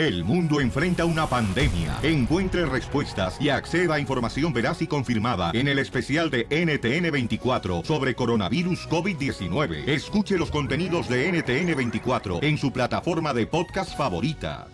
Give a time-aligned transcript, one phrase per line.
[0.00, 1.98] El mundo enfrenta una pandemia.
[2.02, 8.14] Encuentre respuestas y acceda a información veraz y confirmada en el especial de NTN24 sobre
[8.14, 9.86] coronavirus COVID-19.
[9.86, 14.68] Escuche los contenidos de NTN24 en su plataforma de podcast favorita.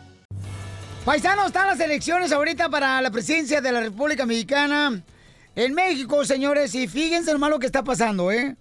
[1.04, 5.02] Paisanos, están las elecciones ahorita para la presidencia de la República Mexicana
[5.56, 8.54] en México, señores, y fíjense lo malo que está pasando, ¿eh?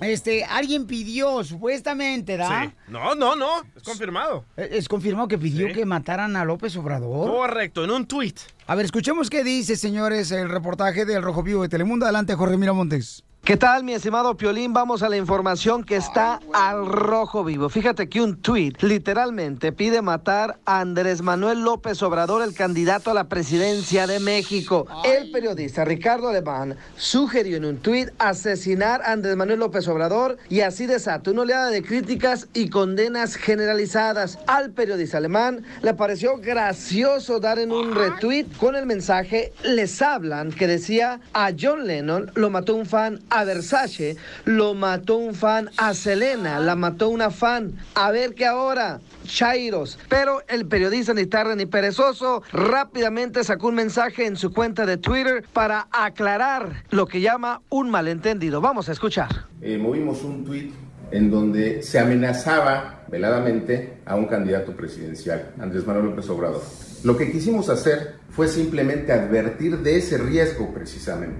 [0.00, 2.64] Este, alguien pidió, supuestamente, ¿da?
[2.66, 2.72] Sí.
[2.88, 4.44] No, no, no, es confirmado.
[4.56, 5.72] Eh, Es confirmado que pidió Sí.
[5.72, 7.30] que mataran a López Obrador.
[7.30, 8.34] Correcto, en un tweet.
[8.66, 12.04] A ver, escuchemos qué dice, señores, el reportaje del Rojo Vivo de Telemundo.
[12.06, 13.24] Adelante, Jorge Miramontes.
[13.46, 14.72] ¿Qué tal, mi estimado Piolín?
[14.72, 17.68] Vamos a la información que está al rojo vivo.
[17.68, 23.14] Fíjate que un tuit literalmente pide matar a Andrés Manuel López Obrador, el candidato a
[23.14, 24.88] la presidencia de México.
[25.04, 30.62] El periodista Ricardo Alemán sugirió en un tuit asesinar a Andrés Manuel López Obrador y
[30.62, 34.40] así desata una oleada de críticas y condenas generalizadas.
[34.48, 40.50] Al periodista alemán le pareció gracioso dar en un retweet con el mensaje Les hablan
[40.50, 45.70] que decía a John Lennon lo mató un fan, a Versace lo mató un fan,
[45.76, 47.72] a Selena la mató una fan.
[47.94, 49.98] A ver que ahora, Chairos.
[50.08, 54.96] Pero el periodista ni tarde ni perezoso rápidamente sacó un mensaje en su cuenta de
[54.96, 58.60] Twitter para aclarar lo que llama un malentendido.
[58.60, 59.28] Vamos a escuchar.
[59.60, 60.72] eh, movimos un tuit
[61.10, 66.62] en donde se amenazaba veladamente a un candidato presidencial, Andrés Manuel López Obrador.
[67.04, 71.38] Lo que quisimos hacer fue simplemente advertir de ese riesgo precisamente.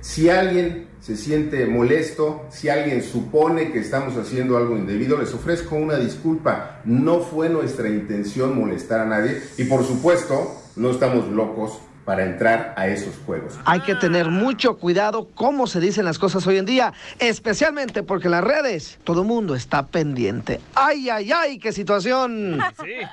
[0.00, 5.76] Si alguien se siente molesto, si alguien supone que estamos haciendo algo indebido, les ofrezco
[5.76, 6.80] una disculpa.
[6.86, 12.74] No fue nuestra intención molestar a nadie y por supuesto no estamos locos para entrar
[12.76, 13.54] a esos juegos.
[13.64, 18.28] Hay que tener mucho cuidado cómo se dicen las cosas hoy en día, especialmente porque
[18.28, 20.60] en las redes todo el mundo está pendiente.
[20.74, 21.58] ¡Ay, ay, ay!
[21.58, 22.58] ¡Qué situación!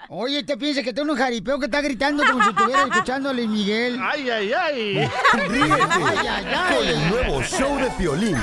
[0.09, 3.33] Oye, te piensa que tengo un jaripeo que está gritando como si estuviera escuchando a
[3.33, 3.99] Luis Miguel.
[4.01, 4.97] ¡Ay, ay, ay!
[5.33, 6.75] Ay, Ríete ay, ay.
[6.75, 8.37] con el nuevo show de Piolín.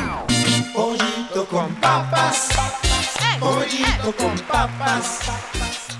[0.74, 2.48] Pollito con papas.
[3.40, 5.20] Pollito con papas.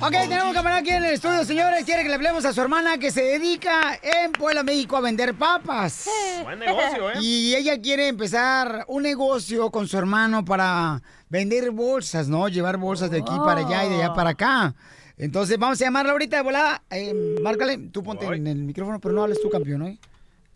[0.01, 1.85] Ok, tenemos un camarada aquí en el estudio, señores.
[1.85, 5.35] Quiere que le hablemos a su hermana que se dedica en Puebla, México, a vender
[5.35, 6.09] papas.
[6.43, 7.15] Buen negocio, ¿eh?
[7.21, 12.49] Y ella quiere empezar un negocio con su hermano para vender bolsas, ¿no?
[12.49, 14.75] Llevar bolsas de aquí para allá y de allá para acá.
[15.17, 16.83] Entonces, vamos a llamarla ahorita de volada.
[16.91, 19.87] Eh, márcale, tú ponte en el micrófono, pero no hables tú, campeón, ¿no?
[19.87, 19.99] En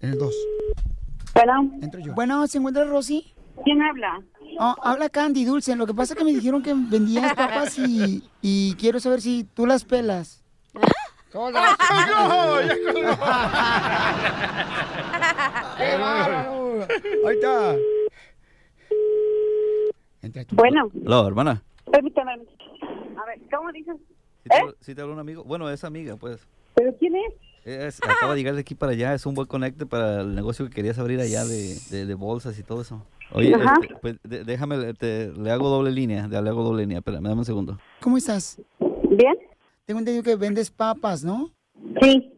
[0.01, 0.35] el 2.
[1.35, 2.15] Bueno, Entro yo.
[2.15, 3.33] Bueno, ¿se encuentra Rosy?
[3.65, 4.23] ¿quién habla?
[4.59, 5.75] Oh, habla Candy Dulce.
[5.77, 9.45] Lo que pasa es que me dijeron que vendías papas y, y quiero saber si
[9.45, 10.43] tú las pelas.
[11.33, 11.77] Todas.
[11.77, 12.61] ¡Colgó!
[12.61, 13.17] ¡Ya colgó!
[15.79, 16.87] ¡Qué bárbaro!
[17.27, 17.77] Ahí está.
[20.23, 20.57] Entra tú.
[20.57, 21.63] Bueno, Hola, hermana.
[21.91, 22.33] permítame.
[22.33, 23.97] A ver, ¿cómo dices?
[24.43, 24.61] ¿Sí te, ¿Eh?
[24.61, 25.45] hablo- sí te habló un amigo?
[25.45, 26.47] Bueno, es amiga, pues.
[26.75, 27.35] ¿Pero quién es?
[27.65, 29.15] Es- acaba de llegar de aquí para allá.
[29.15, 32.59] Es un buen conecte para el negocio que querías abrir allá de, de- de bolsas
[32.59, 33.05] y todo eso.
[33.33, 33.77] Oye, Ajá.
[33.83, 36.27] este, pues, de- déjame, le- te- le hago doble línea.
[36.29, 36.99] Le hago doble línea.
[36.99, 37.79] Espérame, dame un segundo.
[38.01, 38.61] ¿Cómo estás?
[39.11, 39.35] ¿Bien?
[39.87, 41.51] Tengo entendido que vendes papas, ¿no?
[42.03, 42.33] Sí.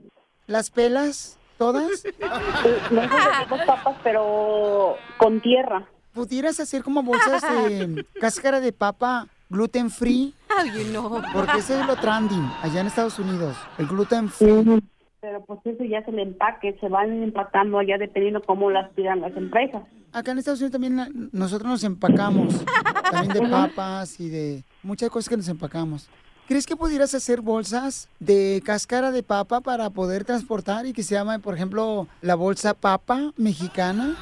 [0.46, 2.04] ¿Las pelas todas?
[2.20, 5.86] Nosotros vendemos papas, pero con tierra.
[6.12, 10.34] ¿Pudieras hacer como bolsas de cáscara de papa gluten free?
[10.56, 11.22] Ay, no.
[11.32, 13.56] Porque ese es lo trending allá en Estados Unidos.
[13.78, 14.82] El gluten free.
[15.24, 19.22] Pero pues eso ya es el empaque, se van empacando allá dependiendo cómo las pidan
[19.22, 19.82] las empresas.
[20.12, 22.62] Acá en Estados Unidos también nosotros nos empacamos.
[23.10, 26.10] También de papas y de muchas cosas que nos empacamos.
[26.46, 31.14] ¿Crees que pudieras hacer bolsas de cáscara de papa para poder transportar y que se
[31.14, 34.16] llame, por ejemplo, la bolsa papa mexicana?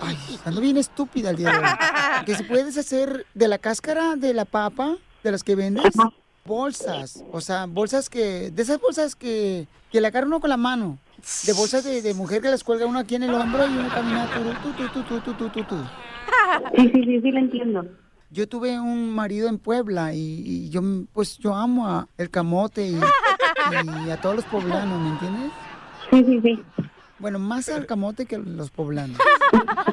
[0.00, 2.24] Ay, ando bien estúpida el día de hoy.
[2.24, 5.94] Que si puedes hacer de la cáscara de la papa, de las que vendes,
[6.46, 7.24] bolsas.
[7.32, 10.98] O sea, bolsas que, de esas bolsas que, que le agarra uno con la mano.
[11.44, 13.88] De bolsas de, de mujer que las cuelga uno aquí en el hombro y uno
[13.88, 14.28] camina
[14.62, 15.76] tu, tu, tu, tu, tu, tu, tu.
[16.76, 17.84] Sí, sí, sí, sí, lo entiendo.
[18.30, 22.86] Yo tuve un marido en Puebla y, y yo, pues, yo amo a el camote
[22.86, 22.98] y,
[24.06, 25.52] y a todos los poblanos, ¿me entiendes?
[26.10, 26.64] Sí, sí, sí.
[27.18, 29.18] Bueno, más al camote que a los poblanos.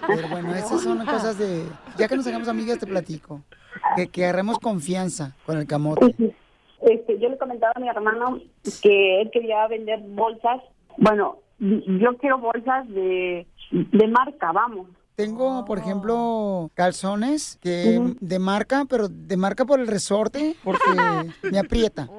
[0.07, 1.63] Pero bueno, esas son cosas de...
[1.97, 3.41] Ya que nos hagamos amigas, te platico.
[3.95, 6.35] Que, que agarremos confianza con el camote.
[6.85, 8.39] Este, yo le comentaba a mi hermano
[8.81, 10.61] que él quería vender bolsas.
[10.97, 14.87] Bueno, yo quiero bolsas de, de marca, vamos.
[15.15, 20.81] Tengo, por ejemplo, calzones que de marca, pero de marca por el resorte, porque
[21.51, 22.09] me aprieta.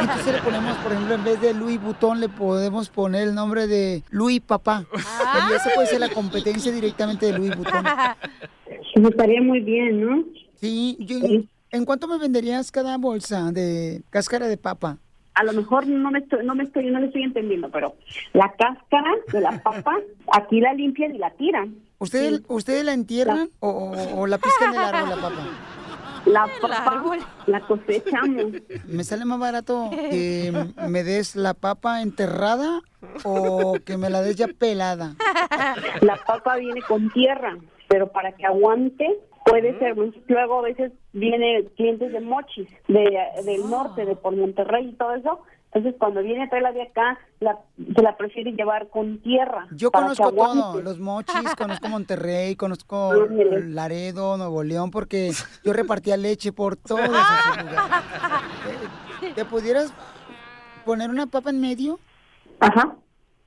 [0.00, 3.68] Entonces le ponemos, por ejemplo, en vez de Louis Vuitton, le podemos poner el nombre
[3.68, 4.84] de Louis Papá.
[4.92, 7.84] Y esa puede ser la competencia directamente de Louis Vuitton.
[8.96, 10.24] Me estaría muy bien, ¿no?
[10.56, 11.18] Sí, yo-
[11.70, 14.98] ¿en cuánto me venderías cada bolsa de cáscara de papa?
[15.34, 17.94] a lo mejor no me estoy, no me estoy, no le estoy entendiendo, pero
[18.32, 19.96] la cáscara de la papa,
[20.32, 21.76] aquí la limpian y la tiran.
[22.00, 25.46] ¿Ustedes, ¿ustedes la entierran o, o- o la piscan del árbol la papa?
[26.26, 27.16] La papa
[27.46, 28.46] la cosechamos.
[28.88, 30.52] ¿Me sale más barato que
[30.88, 32.80] me des la papa enterrada
[33.24, 35.14] o que me la des ya pelada?
[36.00, 37.56] La papa viene con tierra,
[37.88, 39.06] pero para que aguante
[39.50, 39.96] puede ser.
[40.26, 45.14] Luego a veces viene clientes de Mochis, de, del norte, de por Monterrey y todo
[45.14, 45.40] eso.
[45.72, 47.58] Entonces cuando viene a traerla de acá, la,
[47.94, 49.66] se la prefiere llevar con tierra.
[49.72, 53.12] Yo conozco todo, los mochis, conozco Monterrey, conozco.
[53.66, 55.30] Laredo, Nuevo León, porque
[55.64, 57.90] yo repartía leche por todos esos lugares.
[59.20, 59.92] ¿Te- ¿Te pudieras
[60.86, 61.98] poner una papa en medio?
[62.60, 62.96] Ajá.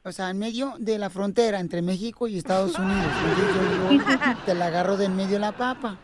[0.04, 3.06] O sea, en medio de la frontera entre México y Estados Unidos.
[3.92, 5.98] Yo, yo te la agarro de en medio la papa.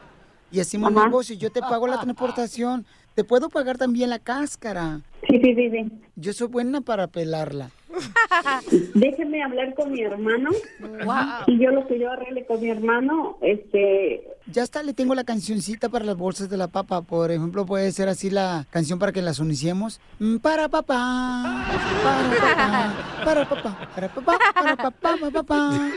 [0.51, 1.35] Y hacemos negocio.
[1.35, 2.85] Yo te pago la transportación.
[3.15, 5.01] Te puedo pagar también la cáscara.
[5.29, 5.91] Sí, sí, sí, sí.
[6.15, 7.69] Yo soy buena para pelarla.
[8.93, 10.49] Déjeme hablar con mi hermano.
[10.79, 11.43] Wow.
[11.47, 14.23] Y yo lo que yo arregle con mi hermano, este...
[14.49, 17.01] Ya hasta le tengo la cancioncita para las bolsas de la papa.
[17.01, 19.99] Por ejemplo, puede ser así la canción para que las unicemos.
[20.19, 22.93] Mm, Para papá, para papá,
[23.25, 25.91] para papá, para papá, para papá, para papá.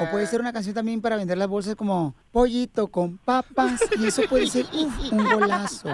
[0.00, 3.80] O puede ser una canción también para vender las bolsas como pollito con papas.
[3.98, 5.88] Y eso puede ser uf, un golazo.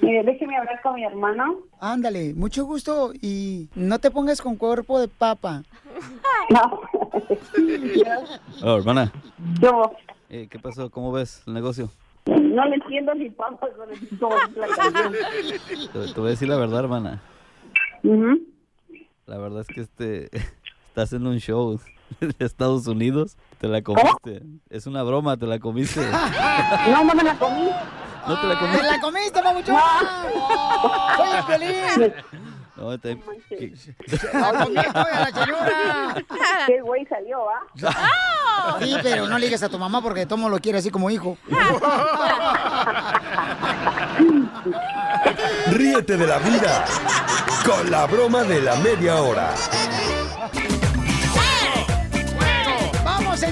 [0.00, 1.41] Mire, déjeme hablar con mi hermano.
[1.80, 5.62] Ándale, mucho gusto y no te pongas con cuerpo de papa.
[6.50, 6.80] No.
[8.64, 9.12] Oh, hermana.
[9.60, 9.92] Yo
[10.28, 10.90] Eh, ¿Qué pasó?
[10.90, 11.88] ¿Cómo ves el negocio?
[12.26, 15.12] no le entiendo ni papas, no le entiendo la canción.
[15.92, 17.20] Te, te voy a decir la verdad, hermana.
[19.26, 20.30] La verdad es que este
[20.88, 21.78] estás en un show
[22.20, 23.36] de Estados Unidos.
[23.58, 24.42] Te la comiste.
[24.68, 26.00] Es una broma, te la comiste.
[26.90, 27.68] No, no me la comí.
[28.26, 28.82] No te la comiste.
[28.82, 29.40] ¡Te la comiste,
[31.38, 32.14] el Piolín!
[32.76, 33.74] No, te- que-
[36.66, 38.78] Qué güey salió, ¿ah?
[38.80, 41.36] Sí, pero no le digas a tu mamá porque Tomo lo quiere así como hijo.
[45.68, 46.84] Ríete de la vida
[47.64, 49.50] con la broma de la media hora.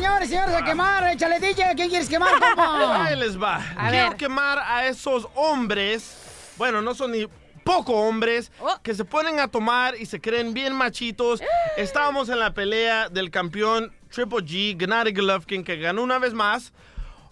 [0.00, 1.05] Señores, señores, a quemar.
[1.08, 1.75] Échale, DJ.
[1.76, 3.05] ¿Quién quieres quemar, compa?
[3.06, 3.56] Ahí les va.
[3.76, 4.17] A Quiero ver.
[4.17, 7.29] quemar a esos hombres, bueno, no son ni
[7.64, 8.50] poco hombres,
[8.82, 11.43] que se ponen a tomar y se creen bien machitos.
[11.76, 16.73] Estábamos en la pelea del campeón Triple G, Gennady Golovkin, que ganó una vez más.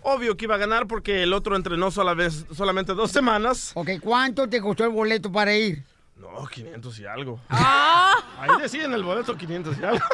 [0.02, 3.72] Obvio que iba a ganar porque el otro entrenó sola vez, solamente dos semanas.
[3.74, 5.82] Ok, ¿cuánto te costó el boleto para ir?
[6.18, 7.40] No, 500 y algo.
[7.48, 8.14] Ah.
[8.40, 10.04] Ahí decía en el boleto 500 y algo.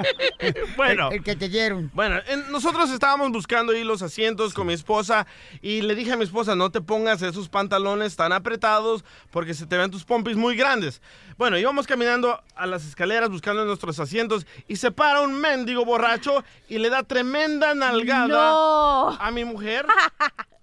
[0.76, 1.08] bueno.
[1.08, 1.90] El, el que te dieron.
[1.92, 5.26] Bueno, en- nosotros estábamos buscando ahí los asientos con mi esposa
[5.60, 9.66] y le dije a mi esposa, no te pongas esos pantalones tan apretados porque se
[9.66, 11.02] te ven tus pompis muy grandes.
[11.36, 16.44] Bueno, íbamos caminando a las escaleras buscando nuestros asientos y se para un mendigo borracho
[16.68, 19.08] y le da tremenda nalgada No.
[19.20, 19.84] a mi mujer.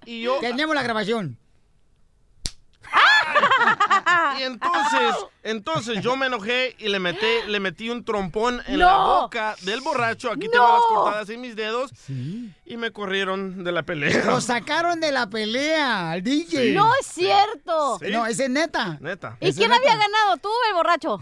[0.05, 0.37] Y yo...
[0.39, 1.37] Tenemos la grabación.
[4.39, 8.85] Y entonces, entonces yo me enojé y le metí, le metí un trompón en la
[8.91, 9.21] ¡No!
[9.21, 10.31] boca del borracho.
[10.31, 11.91] Aquí tengo las cortadas en mis dedos.
[12.65, 14.25] Y me corrieron de la pelea.
[14.25, 16.67] Lo sacaron de la pelea al DJ.
[16.69, 16.73] Sí.
[16.73, 17.99] No es cierto.
[17.99, 18.11] Sí.
[18.11, 18.97] No, ese es neta.
[19.01, 19.37] Neta.
[19.39, 20.37] ¿Y quién había ganado?
[20.41, 21.19] ¿Tú o el borracho?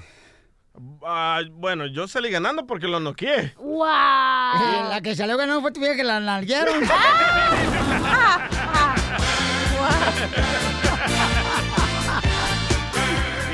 [1.05, 3.53] Ah, bueno, yo salí ganando porque lo noqueé.
[3.57, 3.85] ¡Wow!
[3.85, 6.81] Eh, La que salió ganando fue tu vieja que la nalguearon.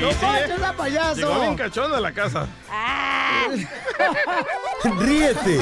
[0.02, 1.14] No sí, eh, payaso.
[1.14, 2.48] Llegó bien cachón de la casa.
[4.98, 5.60] Ríete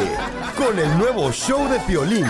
[0.56, 2.26] con el nuevo show de Piolín.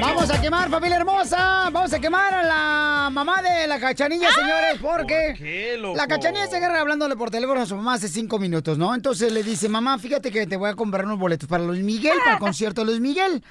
[0.00, 1.70] Vamos a quemar, familia hermosa.
[1.72, 5.96] Vamos a quemar a la mamá de la cachanilla, señores, porque qué, loco?
[5.96, 8.94] la cachanilla se agarra hablándole por teléfono a su mamá hace cinco minutos, ¿no?
[8.94, 12.18] Entonces le dice, mamá, fíjate que te voy a comprar unos boletos para Luis Miguel,
[12.18, 13.42] para el concierto de Luis Miguel.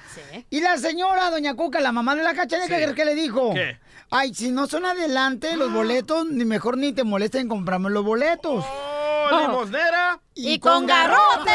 [0.48, 3.52] Y la señora, doña Cuca, la mamá de la cachanilla, ¿qué crees que le dijo?
[3.52, 3.76] ¿Qué?
[4.14, 8.04] Ay, si no son adelante los boletos, ni mejor ni te molesten en comprarme los
[8.04, 8.62] boletos.
[8.62, 10.20] ¡Oh, limosnera!
[10.34, 11.50] ¡Y con garrote!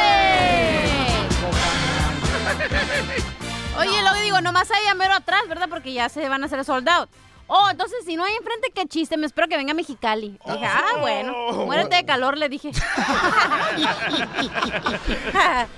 [3.78, 5.70] Oye, luego digo, nomás hay a mero atrás, ¿verdad?
[5.70, 7.08] Porque ya se van a hacer sold out.
[7.50, 10.38] Oh, entonces si no hay enfrente, qué chiste, me espero que venga a Mexicali.
[10.46, 12.72] Dije, ah, bueno, muérete de calor, le dije.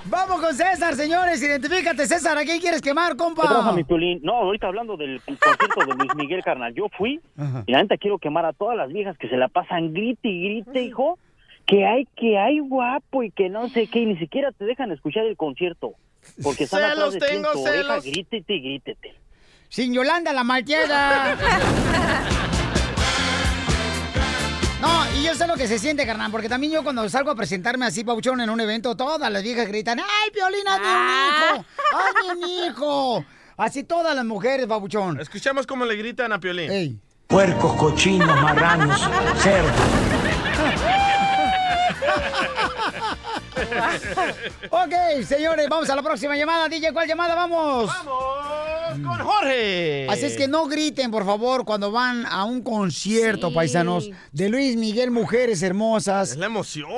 [0.05, 3.43] Vamos con César, señores, identifícate, César, ¿a quién quieres quemar, compa?
[3.43, 4.19] ¿Qué pasa, mi Piolín?
[4.23, 6.73] No, ahorita hablando del concierto de Luis Miguel, carnal.
[6.73, 7.19] Yo fui
[7.65, 10.43] y la neta quiero quemar a todas las viejas que se la pasan grite y
[10.63, 11.17] grite, hijo.
[11.65, 14.91] Que hay, que hay guapo y que no sé qué, y ni siquiera te dejan
[14.91, 15.91] escuchar el concierto.
[16.41, 18.05] Porque están atrás Celos de ti en tengo, tu oreja, celos.
[18.05, 19.15] grítete y grítete.
[19.69, 21.37] Sin Yolanda, la malteada.
[25.23, 28.03] yo sé lo que se siente, carnal, porque también yo cuando salgo a presentarme así,
[28.03, 31.65] Pauchón, en un evento, todas las viejas gritan, ¡ay, Piolín, hazme un hijo!
[31.93, 33.23] ¡Hazme un hijo!
[33.57, 35.19] Así todas las mujeres, Pabuchón.
[35.19, 36.99] Escuchamos cómo le gritan a Piolín.
[37.27, 39.07] Puercos, cochinos, marranos,
[39.37, 39.71] cerdos.
[44.69, 46.67] ok, señores, vamos a la próxima llamada.
[46.69, 47.87] DJ, ¿cuál llamada vamos?
[47.87, 50.07] ¡Vamos con Jorge!
[50.09, 53.55] Así es que no griten, por favor, cuando van a un concierto, Sí.
[53.55, 56.31] paisanos, de Luis Miguel, Mujeres Hermosas.
[56.31, 56.89] Es la emoción.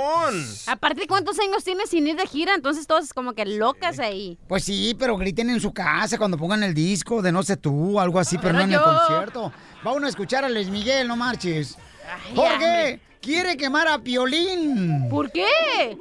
[0.67, 2.53] Aparte, ¿cuántos años tienes sin ir de gira?
[2.55, 4.37] Entonces todos como que locas ahí.
[4.47, 7.99] Pues sí, pero griten en su casa cuando pongan el disco de No sé tú,
[7.99, 9.51] algo así, pero no en el concierto.
[9.83, 11.77] Vamos a escuchar a Luis Miguel, no marches.
[12.35, 12.99] Jorge, hombre.
[13.21, 15.07] Quiere quemar a Piolín.
[15.09, 15.45] ¿Por qué?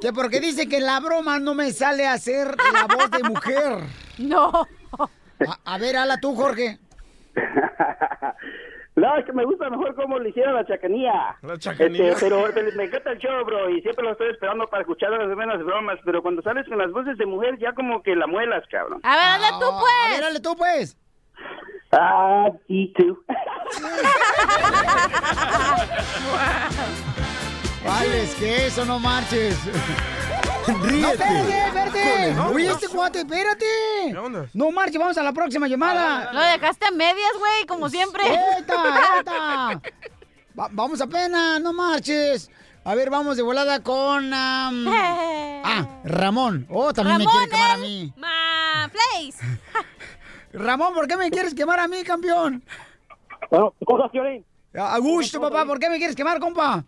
[0.01, 3.77] Que porque dice que la broma no me sale a hacer la voz de mujer.
[4.17, 4.67] No.
[4.99, 6.77] A, a ver, ala tú, Jorge.
[8.93, 11.37] No, es que me gusta mejor cómo le hicieron la chacanía.
[11.43, 12.09] La chacanía.
[12.11, 15.11] Este, pero pero me encanta el show, bro, y siempre lo estoy esperando para escuchar
[15.11, 15.97] las buenas bromas.
[16.03, 18.99] Pero cuando sales con las voces de mujer, ya como que la muelas, cabrón.
[19.03, 20.11] A ver, tú, A pues.
[20.11, 20.97] ver, dale tú, pues.
[21.93, 23.17] Ah, sí, tú.
[27.85, 29.57] Vale, es que eso no marches.
[30.83, 32.39] Ríete No, espérate, espérate.
[32.53, 33.65] Oye, este cuate, espérate.
[34.11, 34.45] ¿Qué onda?
[34.53, 36.31] No marches, vamos a la próxima llamada.
[36.31, 38.23] Lo dejaste a medias, güey, como siempre.
[38.59, 39.81] ¡Eta, eta!
[40.59, 42.49] Va- vamos apenas, no marches.
[42.83, 44.33] A ver, vamos de volada con...
[44.33, 44.85] am,
[45.63, 46.67] ah, Ramón.
[46.69, 48.13] Oh, también me quiere quemar a mí.
[48.17, 49.37] Ma place.
[50.53, 52.63] Ramón, ¿por qué me quieres quemar a mí, campeón?
[53.49, 54.45] Bueno, cosas, Piolín.
[54.75, 56.83] A gusto, papá, ¿por qué me quieres quemar, compa?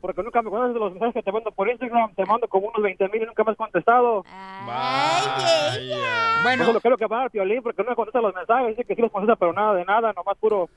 [0.00, 2.14] Porque nunca me conoces de los mensajes que te mando por Instagram.
[2.14, 4.24] Te mando como unos 20 mil y nunca me has contestado.
[6.42, 6.62] Bueno.
[6.62, 8.68] Eso es lo que quiero quemar, Piolín, porque no me contesta los mensajes.
[8.70, 10.68] Dice que sí los contesta, pero nada de nada, nomás puro...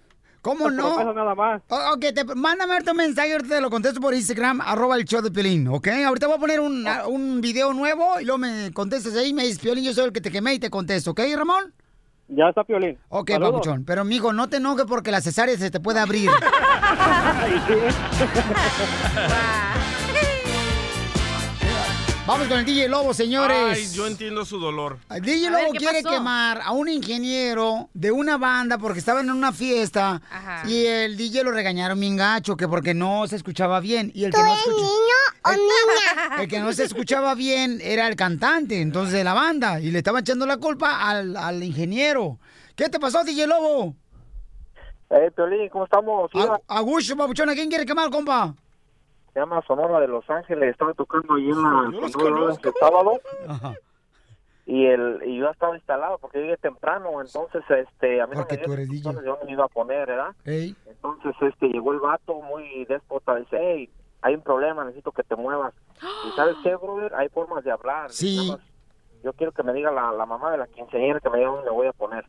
[0.41, 0.89] ¿Cómo no?
[0.93, 1.61] promesas nada más.
[1.69, 5.05] O- Ok, te, mándame ahorita un mensaje, ahorita te lo contesto por Instagram, arroba el
[5.05, 5.87] show de Piolín, ¿ok?
[6.05, 9.57] Ahorita voy a poner un, un video nuevo y luego me contestas ahí, me dices,
[9.57, 11.73] Piolín, yo soy el que te quemé y te contesto, ¿ok, Ramón?
[12.27, 12.97] Ya está, Piolín.
[13.09, 13.51] Ok, Saludos.
[13.53, 16.29] papuchón, pero mijo, no te enojes porque la cesárea se te puede abrir.
[22.27, 23.55] Vamos con el DJ Lobo, señores.
[23.77, 24.97] Ay, yo entiendo su dolor.
[25.11, 26.15] El DJ ver, Lobo ¿qué quiere pasó?
[26.15, 30.67] quemar a un ingeniero de una banda porque estaban en una fiesta Ajá.
[30.67, 34.31] y el DJ lo regañaron bien gacho que porque no se escuchaba bien y el
[34.33, 34.75] que no escucha-
[35.43, 36.39] o niña?
[36.41, 39.99] el que no se escuchaba bien era el cantante, entonces de la banda y le
[39.99, 42.39] estaban echando la culpa al, al ingeniero.
[42.75, 43.93] ¿Qué te pasó, DJ Lobo?
[45.11, 46.31] Eh, Piolín, ¿cómo estamos?
[46.33, 48.55] A, Augusto, papuchón, ¿a quién quiere quemar, compa?
[49.35, 50.71] Se llama Sonora de Los Ángeles.
[50.71, 53.19] Estaba tocando ahí en la Yo Sonora este sábado.
[53.45, 53.73] Ajá.
[54.65, 57.21] Y, el, y yo estaba instalado porque llegué temprano.
[57.21, 60.33] Entonces, este, a mí Porque no me dio dónde me iba a poner, ¿verdad?
[60.45, 60.73] Ey.
[60.85, 63.35] Entonces, este, llegó el vato muy déspota.
[63.35, 63.89] Dice, hey,
[64.21, 65.73] hay un problema, necesito que te muevas.
[66.25, 67.13] ¿Y sabes qué, brother?
[67.15, 68.11] Hay formas de hablar.
[68.11, 68.47] Sí.
[68.49, 68.61] Más,
[69.21, 71.69] Yo quiero que me diga la, la mamá de la quinceañera que me diga dónde
[71.69, 72.25] me voy a poner.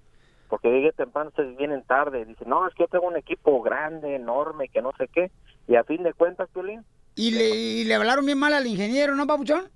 [0.48, 2.24] Porque llegué temprano, ustedes vienen tarde.
[2.24, 5.30] Dice, no, es que yo tengo un equipo grande, enorme, que no sé qué.
[5.68, 6.84] Y a fin de cuentas, Piolín,
[7.16, 9.70] Y le, y le hablaron bien mal al ingeniero, ¿no, papuchón?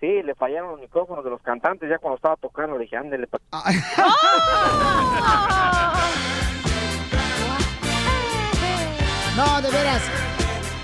[0.00, 2.76] sí, le fallaron los micrófonos de los cantantes ya cuando estaba tocando.
[2.76, 3.38] Le dije, ándele, pa-
[9.36, 10.02] No, de veras.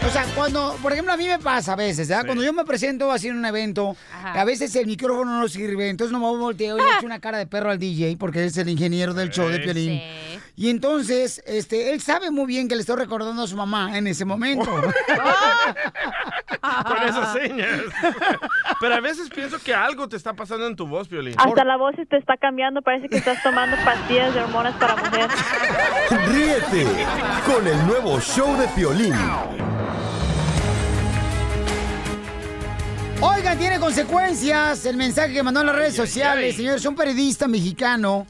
[0.06, 2.24] O sea, cuando, por ejemplo, a mí me pasa a veces, ¿verdad?
[2.24, 4.40] Cuando yo me presento así en un evento, Ajá.
[4.40, 7.38] a veces el micrófono no sirve, entonces no me volteo y le echo una cara
[7.38, 9.98] de perro al DJ porque es el ingeniero del show de Piolín.
[9.98, 10.40] Sí.
[10.56, 14.06] Y entonces, este, él sabe muy bien que le estoy recordando a su mamá en
[14.08, 14.68] ese momento.
[16.86, 17.80] Con esas señas.
[18.80, 21.34] Pero a veces pienso que algo te está pasando en tu voz, Piolín.
[21.38, 24.96] Hasta la voz se te está cambiando, parece que estás tomando pastillas de hormonas para
[24.96, 25.28] mujer.
[26.26, 26.86] Ríete
[27.46, 29.14] con el nuevo show de Piolín.
[33.20, 36.84] Oigan, tiene consecuencias el mensaje que mandó en las redes sociales, señores.
[36.86, 38.26] Un periodista mexicano,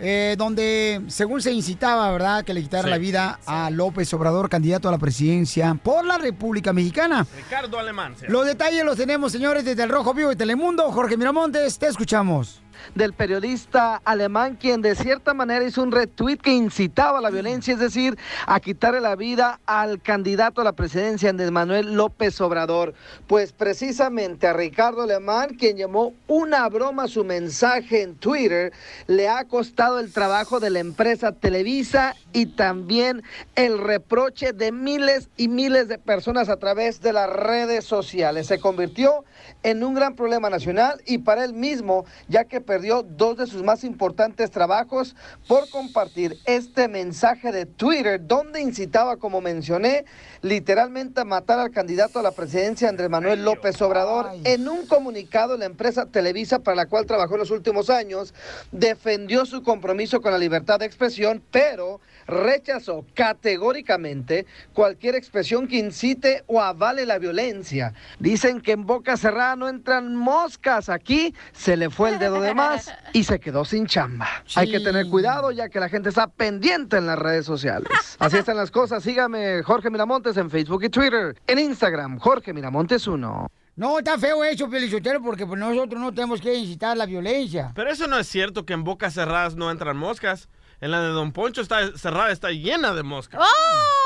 [0.00, 2.90] eh, donde según se incitaba, ¿verdad?, que le quitara Sí.
[2.90, 7.26] la vida a López Obrador, candidato a la presidencia por la República Mexicana.
[7.36, 8.14] Ricardo Alemán.
[8.28, 10.90] Los detalles los tenemos, señores, desde el Rojo Vivo de Telemundo.
[10.90, 12.62] Jorge Miramontes, te escuchamos.
[12.94, 17.74] Del periodista alemán quien de cierta manera hizo un retweet que incitaba a la violencia,
[17.74, 22.94] es decir, a quitarle la vida al candidato a la presidencia Andrés Manuel López Obrador.
[23.26, 28.72] Pues precisamente a Ricardo Alemán, quien llamó una broma su mensaje en Twitter,
[29.06, 33.22] le ha costado el trabajo de la empresa Televisa y también
[33.54, 38.46] el reproche de miles y miles de personas a través de las redes sociales.
[38.46, 39.24] Se convirtió
[39.62, 43.62] en un gran problema nacional y para él mismo, ya que perdió dos de sus
[43.62, 45.14] más importantes trabajos
[45.46, 50.06] por compartir este mensaje de Twitter donde incitaba, como mencioné,
[50.42, 54.26] literalmente a matar al candidato a la presidencia Andrés Manuel López Obrador.
[54.42, 58.34] En un comunicado, la empresa Televisa, para la cual trabajó en los últimos años,
[58.72, 66.42] defendió su compromiso con la libertad de expresión, pero rechazó categóricamente cualquier expresión que incite
[66.46, 67.94] o avale la violencia.
[68.18, 70.88] Dicen que en boca cerrada no entran moscas.
[70.88, 74.28] Aquí se le fue el dedo de más y se quedó sin chamba.
[74.54, 77.88] Hay que tener cuidado ya que la gente está pendiente en las redes sociales.
[78.18, 79.02] Así están las cosas.
[79.02, 81.36] Sígame Jorge Miramontes en Facebook y Twitter.
[81.46, 83.50] En Instagram, Jorge Miramontes 1.
[83.76, 87.72] No, está feo eso, Pelichotero, porque pues, nosotros no tenemos que incitar la violencia.
[87.74, 90.48] Pero eso no es cierto que en bocas cerradas no entran moscas.
[90.80, 93.40] En la de Don Poncho está cerrada, está llena de moscas.
[93.42, 94.04] ¡Oh!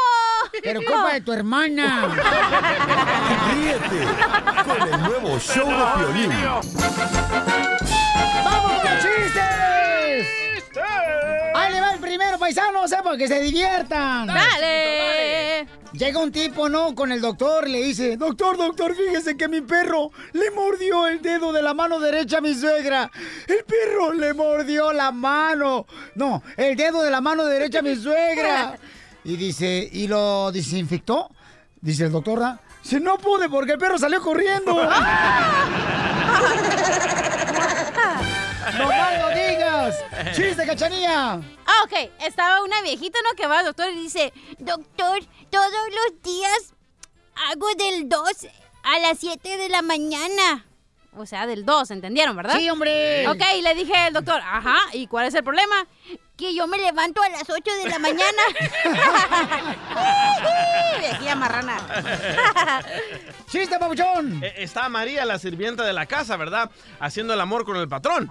[0.63, 2.09] Pero culpa de tu hermana.
[3.53, 4.07] Ríete
[4.65, 7.68] con el nuevo show de Piolín.
[11.59, 14.29] Ahí le va el primero, paisano, o sea, para que se diviertan.
[14.29, 15.67] Dale.
[15.93, 16.95] Llega un tipo, ¿no?
[16.95, 21.53] Con el doctor, le dice, doctor, doctor, fíjese que mi perro le mordió el dedo
[21.53, 23.11] de la mano derecha a mi suegra.
[23.49, 25.87] El perro le mordió la mano.
[26.15, 28.79] No, el dedo de la mano derecha a mi suegra.
[29.25, 31.29] Y dice, ¿y lo desinfectó?
[31.81, 32.61] Dice el doctor, ¿ah?
[32.85, 34.77] Dice, no pude porque el perro salió corriendo.
[38.77, 40.05] ¡No más lo digas!
[40.35, 41.41] ¡Chiste, cachanilla!
[41.67, 42.11] Ah, ok.
[42.21, 43.37] Estaba una viejita, ¿no?
[43.37, 45.21] Que va al doctor y dice, doctor,
[45.51, 46.75] todos los días
[47.51, 48.23] hago del 2
[48.83, 50.68] a las 7 de la mañana.
[51.17, 52.59] O sea, del 2, ¿entendieron, verdad?
[52.59, 53.27] Sí, hombre.
[53.29, 55.87] Ok, y le dije al doctor, ajá, ¿y cuál es el problema?
[56.37, 58.43] Que yo me levanto a las 8 de la mañana.
[61.01, 61.77] Viejilla marrana.
[63.51, 64.43] ¡Chiste, papuchón!
[64.45, 66.71] Eh, Está María, la sirvienta de la casa, ¿verdad?
[67.01, 68.31] Haciendo el amor con el patrón.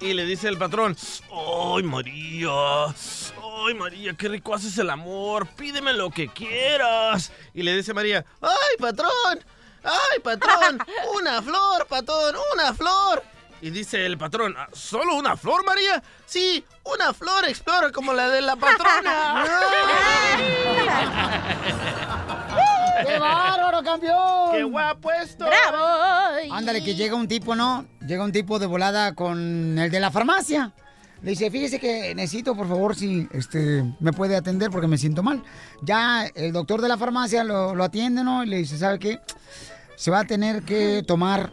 [0.00, 0.96] Y le dice el patrón,
[1.30, 2.86] ¡Ay, María!
[2.86, 5.46] ¡Ay, María, qué rico haces el amor!
[5.48, 7.32] Pídeme lo que quieras.
[7.52, 9.44] Y le dice María, ¡Ay, patrón!
[9.86, 10.78] ¡Ay, patrón!
[11.16, 12.34] ¡Una flor, patrón!
[12.54, 13.22] ¡Una flor!
[13.62, 16.02] Y dice el patrón, "¿Ah, ¿solo una flor, María?
[16.26, 19.44] Sí, una flor explora como la de la patrona.
[23.06, 24.52] ¡Qué bárbaro, campeón!
[24.52, 25.46] ¡Qué guapo esto!
[25.46, 26.52] ¡Bravo!
[26.52, 27.86] Ándale, que llega un tipo, ¿no?
[28.06, 30.72] Llega un tipo de volada con el de la farmacia.
[31.22, 35.22] Le dice, fíjese que necesito, por favor, si este, me puede atender porque me siento
[35.22, 35.42] mal.
[35.82, 38.44] Ya el doctor de la farmacia lo, lo atiende, ¿no?
[38.44, 39.18] Y le dice, ¿sabe qué?
[39.96, 41.52] Se va a tener que tomar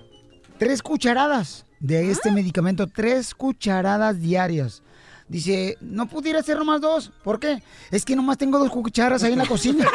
[0.58, 4.84] tres cucharadas de este medicamento, tres cucharadas diarias.
[5.27, 7.12] Dice, ¿no pudiera ser nomás dos?
[7.23, 7.63] ¿Por qué?
[7.89, 9.86] Es que nomás tengo dos cucharas ahí en la cocina.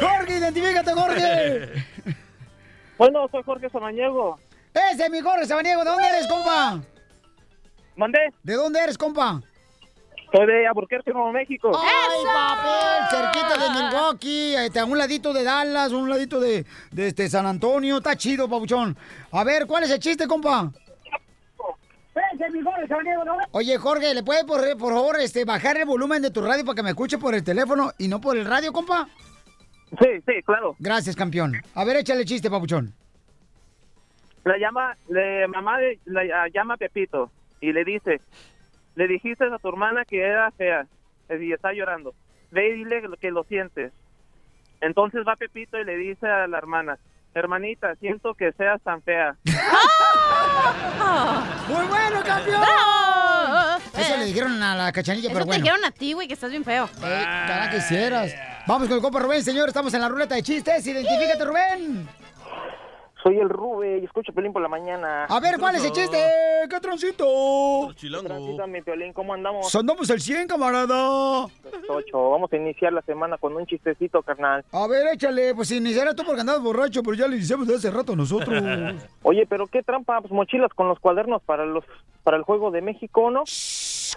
[0.00, 1.84] Jorge, identifícate, Jorge.
[2.96, 4.38] Bueno, soy Jorge Samaniego.
[4.72, 5.84] Ese es mi Jorge Sabaniego.
[5.84, 6.80] ¿De dónde eres, compa?
[7.96, 8.32] ¿Mandé?
[8.42, 9.42] ¿De dónde eres, compa?
[10.32, 11.70] Soy de Albuquerque, Nuevo México.
[11.78, 13.10] ¡Ay, papel!
[13.10, 17.44] Cerquita de Milwaukee, este, a un ladito de Dallas, un ladito de, de este San
[17.44, 17.98] Antonio.
[17.98, 18.96] Está chido, papuchón.
[19.30, 20.72] A ver, ¿cuál es el chiste, compa?
[23.50, 26.76] Oye, Jorge, ¿le puedes, por, por favor, este, bajar el volumen de tu radio para
[26.76, 29.08] que me escuche por el teléfono y no por el radio, compa?
[30.00, 30.74] Sí, sí, claro.
[30.78, 31.60] Gracias, campeón.
[31.74, 32.94] A ver, échale el chiste, papuchón.
[34.44, 38.20] La llama, le, mamá la llama a Pepito y le dice,
[38.94, 40.86] le dijiste a tu hermana que era fea
[41.30, 42.14] y está llorando.
[42.50, 43.92] Ve y dile que lo sientes.
[44.80, 46.98] Entonces va Pepito y le dice a la hermana,
[47.34, 49.36] hermanita, siento que seas tan fea.
[51.68, 52.62] ¡Muy bueno, campeón!
[53.96, 55.62] Eso le dijeron a la cachanilla, Eso pero te bueno.
[55.64, 56.84] dijeron a ti, güey, que estás bien feo.
[57.02, 58.34] Eh, cara que hicieras.
[58.66, 59.68] Vamos con el compa Rubén, señor.
[59.68, 60.86] Estamos en la ruleta de chistes.
[60.86, 62.08] Identifícate, Rubén.
[63.22, 65.26] Soy el Rube y escucho Pelín por la mañana.
[65.26, 66.18] A ver, ¿cuál es el chiste?
[66.68, 67.24] ¿Qué troncito?
[67.94, 69.72] Transita, mi Piolín, ¿cómo andamos?
[69.74, 71.44] Andamos el 100, camarada.
[71.88, 72.30] Ocho.
[72.30, 74.64] Vamos a iniciar la semana con un chistecito, carnal.
[74.72, 75.54] A ver, échale.
[75.54, 78.60] Pues iniciará tú porque andabas borracho, pero ya le iniciamos de hace rato nosotros.
[79.22, 81.84] Oye, pero qué trampa, pues mochilas con los cuadernos para los
[82.24, 83.44] para el juego de México, ¿no?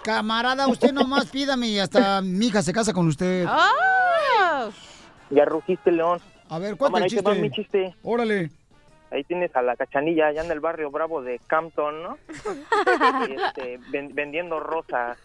[0.02, 3.46] Camarada, usted nomás pídame y hasta mi hija se casa con usted.
[3.48, 4.70] ¡Oh!
[5.30, 6.20] Ya rugiste, León.
[6.48, 7.40] A ver, ¿cuál Cámara, es ahí el chiste?
[7.42, 7.94] mi chiste.
[8.02, 8.50] Órale.
[9.10, 12.18] Ahí tienes a la cachanilla allá en el barrio bravo de Campton, ¿no?
[13.28, 15.16] Y, este, ven- vendiendo rosas.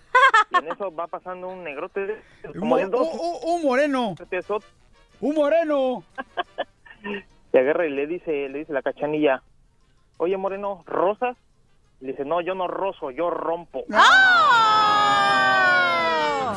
[0.52, 2.22] Y en eso va pasando un negrote
[2.60, 3.08] como Un, dos.
[3.14, 4.16] un- un moreno.
[4.30, 4.64] pesos,
[5.20, 6.04] Un moreno.
[7.52, 9.42] Se agarra y le dice, le dice la cachanilla,
[10.18, 11.36] oye Moreno, ¿rosas?
[12.00, 13.84] Le dice, no, yo no rozo, yo rompo.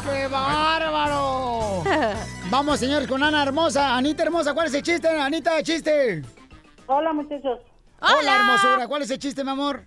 [0.04, 1.82] ¡Qué bárbaro!
[2.50, 3.96] Vamos, señores, con Ana Hermosa.
[3.96, 5.08] Anita Hermosa, ¿cuál es el chiste?
[5.08, 6.22] Anita, chiste.
[6.86, 7.60] Hola, muchachos.
[8.00, 8.88] Hola, hermosura.
[8.88, 9.84] ¿Cuál es el chiste, mi amor?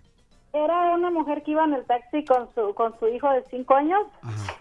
[0.53, 3.75] Era una mujer que iba en el taxi con su con su hijo de cinco
[3.75, 4.07] años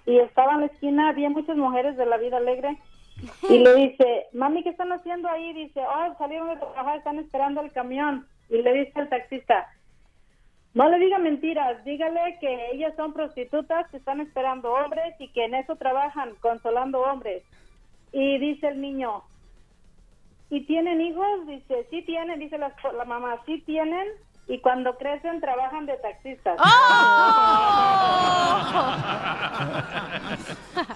[0.04, 2.76] y estaba en la esquina, había muchas mujeres de la vida alegre
[3.48, 5.52] y le dice, mami, ¿qué están haciendo ahí?
[5.54, 8.26] Dice, oh, salieron de trabajar, están esperando el camión.
[8.50, 9.68] Y le dice al taxista,
[10.74, 15.46] no le diga mentiras, dígale que ellas son prostitutas que están esperando hombres y que
[15.46, 17.42] en eso trabajan, consolando hombres.
[18.12, 19.22] Y dice el niño,
[20.50, 21.46] ¿y tienen hijos?
[21.46, 24.06] Dice, sí tienen, dice la, la mamá, sí tienen.
[24.48, 26.56] Y cuando crecen trabajan de taxistas.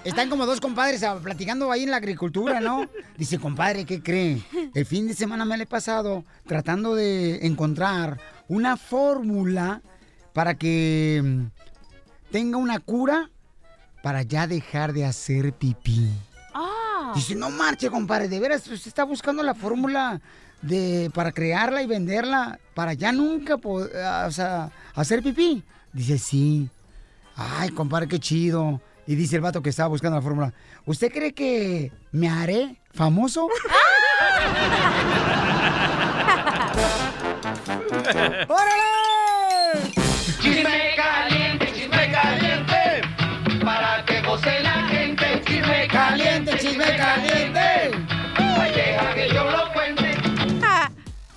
[0.05, 2.87] Están como dos compadres ah, platicando ahí en la agricultura, ¿no?
[3.17, 4.41] Dice, compadre, ¿qué cree?
[4.73, 9.81] El fin de semana me lo he pasado tratando de encontrar una fórmula
[10.31, 11.47] para que mm,
[12.31, 13.29] tenga una cura
[14.01, 16.09] para ya dejar de hacer pipí.
[17.15, 20.21] Dice, no marche, compadre, de veras, usted está buscando la fórmula
[20.61, 23.57] de para crearla y venderla para ya nunca
[24.03, 25.63] ah, o sea, hacer pipí.
[25.93, 26.69] Dice, sí.
[27.35, 28.81] Ay, compadre, qué chido.
[29.07, 30.53] Y dice el vato que estaba buscando la fórmula,
[30.85, 33.47] ¿usted cree que me haré famoso?
[38.47, 39.00] ¡Órale!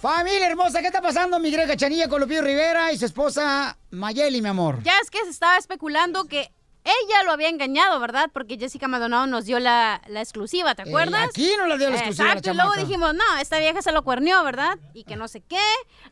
[0.08, 4.42] Familia hermosa, ¿qué está pasando, mi querida Cachanilla con Lupillo Rivera y su esposa Mayeli,
[4.42, 4.82] mi amor?
[4.82, 6.40] Ya es que se estaba especulando que
[6.84, 8.28] ella lo había engañado, ¿verdad?
[8.30, 11.26] Porque Jessica Maldonado nos dio la, la exclusiva, ¿te Eh, acuerdas?
[11.30, 13.92] aquí nos la dio la exclusiva la Exacto, y luego dijimos, no, esta vieja se
[13.92, 14.76] lo cuernió, ¿verdad?
[14.92, 15.56] Y que no sé qué.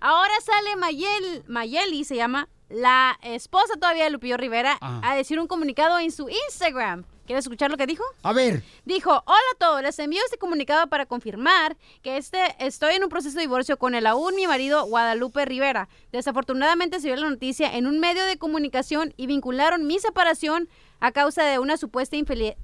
[0.01, 5.01] Ahora sale Mayel, Mayeli, se llama, la esposa todavía de Lupillo Rivera, Ah.
[5.05, 7.05] a decir un comunicado en su Instagram.
[7.33, 8.05] ¿Quieres escuchar lo que dijo?
[8.25, 8.63] A ver.
[8.85, 13.09] Dijo, hola a todos, les envío este comunicado para confirmar que este, estoy en un
[13.09, 15.89] proceso de divorcio con el aún mi marido Guadalupe Rivera.
[16.13, 20.69] Desafortunadamente se vio la noticia en un medio de comunicación y vincularon mi separación
[21.01, 22.17] a causa de una supuesta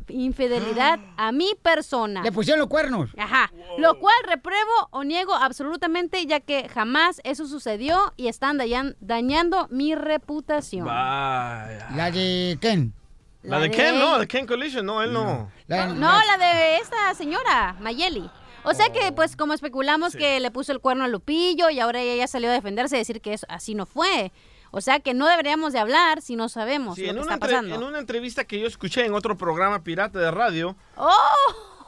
[0.09, 2.23] infidelidad a mi persona.
[2.23, 3.09] Le pusieron los cuernos.
[3.17, 3.51] Ajá.
[3.79, 9.67] Lo cual repruebo o niego absolutamente ya que jamás eso sucedió y están dañan- dañando
[9.71, 10.85] mi reputación.
[10.85, 11.89] Vaya.
[11.97, 12.93] La de Ken.
[13.49, 15.51] La de Ken, no, de Ken Collision, no, él no.
[15.69, 18.31] No, la de esta señora, Mayeli.
[18.65, 22.01] O sea que, pues, como especulamos que le puso el cuerno a Lupillo y ahora
[22.03, 24.33] ella ya salió a defenderse y decir que eso, así no fue.
[24.71, 27.35] O sea que no deberíamos de hablar si no sabemos Sí, lo en que una,
[27.35, 27.75] está entre- pasando.
[27.77, 30.77] en una entrevista que yo escuché en otro programa pirata de radio,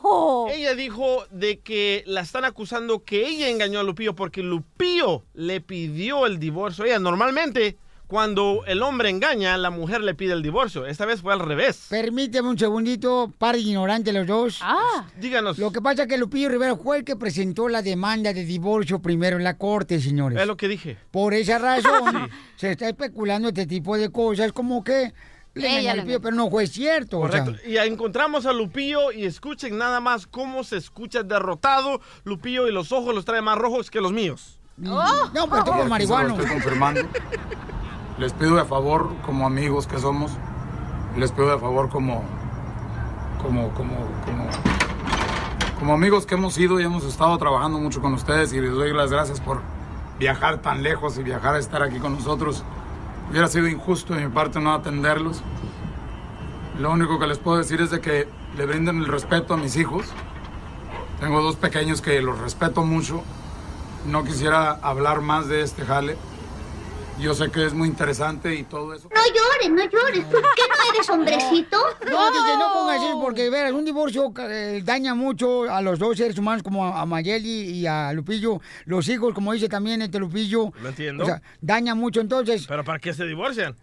[0.03, 0.49] ¡Oh!
[0.51, 5.61] ella dijo de que la están acusando que ella engañó a Lupillo porque Lupillo le
[5.61, 6.87] pidió el divorcio.
[6.87, 7.77] Ella normalmente,
[8.11, 10.85] cuando el hombre engaña, la mujer le pide el divorcio.
[10.85, 11.87] Esta vez fue al revés.
[11.89, 14.59] Permíteme un segundito, par de ignorantes los dos.
[14.63, 15.07] Ah.
[15.17, 15.59] Díganos.
[15.59, 19.01] Lo que pasa es que Lupillo Rivera fue el que presentó la demanda de divorcio
[19.01, 20.41] primero en la corte, señores.
[20.41, 20.99] Es lo que dije.
[21.13, 25.15] Por esa razón se está especulando este tipo de cosas, como que
[25.55, 27.21] le Lupillo, pero no fue cierto.
[27.21, 27.45] o sea.
[27.45, 27.71] Correcto.
[27.71, 32.91] Y encontramos a Lupillo y escuchen nada más cómo se escucha derrotado Lupillo y los
[32.91, 34.59] ojos los trae más rojos que los míos.
[34.77, 35.01] No,
[35.49, 36.35] pero tú lo marihuano.
[36.35, 37.03] estoy confirmando.
[38.21, 40.31] Les pido de favor, como amigos que somos,
[41.17, 42.23] les pido de favor como,
[43.41, 43.97] como, como,
[45.79, 48.93] como, amigos que hemos ido y hemos estado trabajando mucho con ustedes y les doy
[48.93, 49.63] las gracias por
[50.19, 52.63] viajar tan lejos y viajar a estar aquí con nosotros.
[53.31, 55.41] Hubiera sido injusto de mi parte no atenderlos.
[56.79, 59.77] Lo único que les puedo decir es de que le brinden el respeto a mis
[59.77, 60.05] hijos.
[61.21, 63.23] Tengo dos pequeños que los respeto mucho.
[64.05, 66.19] No quisiera hablar más de este jale.
[67.21, 69.09] Yo sé que es muy interesante y todo eso.
[69.15, 70.25] No llores, no llores.
[70.25, 71.77] ¿Por qué no eres hombrecito?
[72.11, 76.17] No, DJ, no pongas eso porque, veras, un divorcio eh, daña mucho a los dos
[76.17, 78.63] seres humanos como a, a Mayeli y a Lupillo.
[78.87, 80.73] Los hijos, como dice también este Lupillo.
[80.81, 81.25] Lo entiendo.
[81.25, 82.23] O sea, daña mucho.
[82.23, 83.77] Entonces, ¿Pero para qué se divorcian?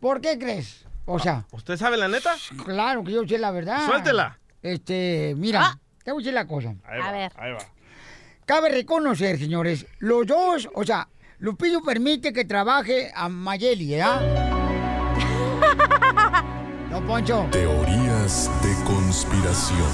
[0.00, 0.86] ¿por qué crees?
[1.04, 2.34] O sea, ¿Usted sabe la neta?
[2.64, 3.84] claro que yo sé la verdad.
[3.84, 4.38] Suéltela.
[4.62, 6.74] Este, mira, te voy a decir la cosa.
[6.84, 7.32] Ahí va, ver.
[7.36, 7.58] Ahí va.
[8.46, 11.06] Cabe reconocer, señores, los dos, o sea,
[11.40, 14.20] Lupillo permite que trabaje a Mayeli, ¿verdad?
[16.90, 17.46] No, Poncho.
[17.52, 19.88] Teorías de conspiración.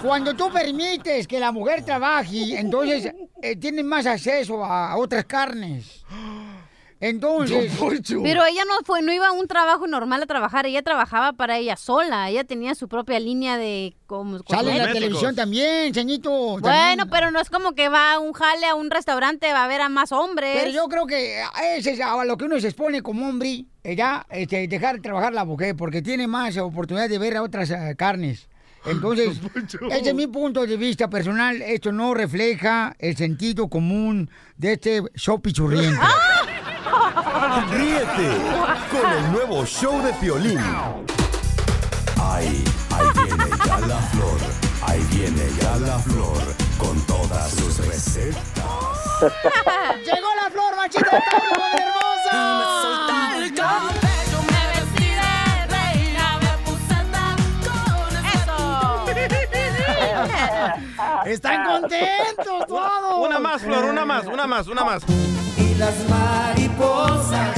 [0.00, 6.04] Cuando tú permites que la mujer trabaje, entonces eh, tienen más acceso a otras carnes.
[7.00, 7.72] Entonces.
[8.22, 11.56] Pero ella no fue, no iba a un trabajo normal a trabajar, ella trabajaba para
[11.56, 16.30] ella sola, ella tenía su propia línea de como Sale en la televisión también, ceñito.
[16.30, 17.08] Bueno, también.
[17.10, 19.80] pero no es como que va a un jale a un restaurante, va a ver
[19.80, 20.58] a más hombres.
[20.58, 21.42] Pero yo creo que
[21.74, 25.00] ese es a lo que uno se expone como hombre, eh, ya, este, dejar de
[25.00, 28.46] trabajar la mujer, porque tiene más oportunidad de ver a otras eh, carnes.
[28.84, 29.40] Entonces,
[29.90, 31.60] ese es mi punto de vista personal.
[31.62, 35.98] Esto no refleja el sentido común de este show pichurriente.
[37.70, 38.28] Ríete
[38.90, 40.58] con el nuevo show de Piolín.
[42.22, 44.38] Ahí, ahí viene ya la flor.
[44.86, 46.38] Ahí viene ya la flor
[46.78, 48.42] con todas sus recetas.
[50.04, 51.10] ¡Llegó la flor, todo,
[51.74, 52.10] hermosa!
[61.24, 61.30] me.
[61.30, 63.26] ¡Están contentos todos!
[63.26, 65.02] Una más, Flor, una más, una más, una más.
[65.80, 67.56] Las mariposas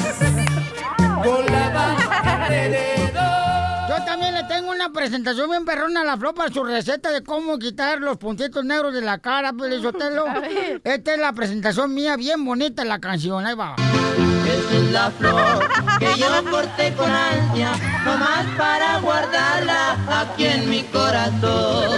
[1.25, 3.89] volaban alrededor.
[3.89, 7.25] Yo también le tengo una presentación bien perrona a la flor para su receta de
[7.25, 10.25] cómo quitar los puntitos negros de la cara, Pelizotelo.
[10.29, 10.81] A ver.
[10.85, 13.75] Esta es la presentación mía, bien bonita la canción, ahí va.
[13.75, 17.73] Esa es la flor que yo corté con ansia,
[18.05, 21.91] nomás para guardarla aquí en mi corazón.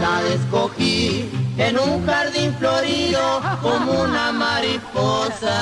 [0.00, 0.93] La escogí
[1.56, 5.54] en un jardín florido como una mariposa.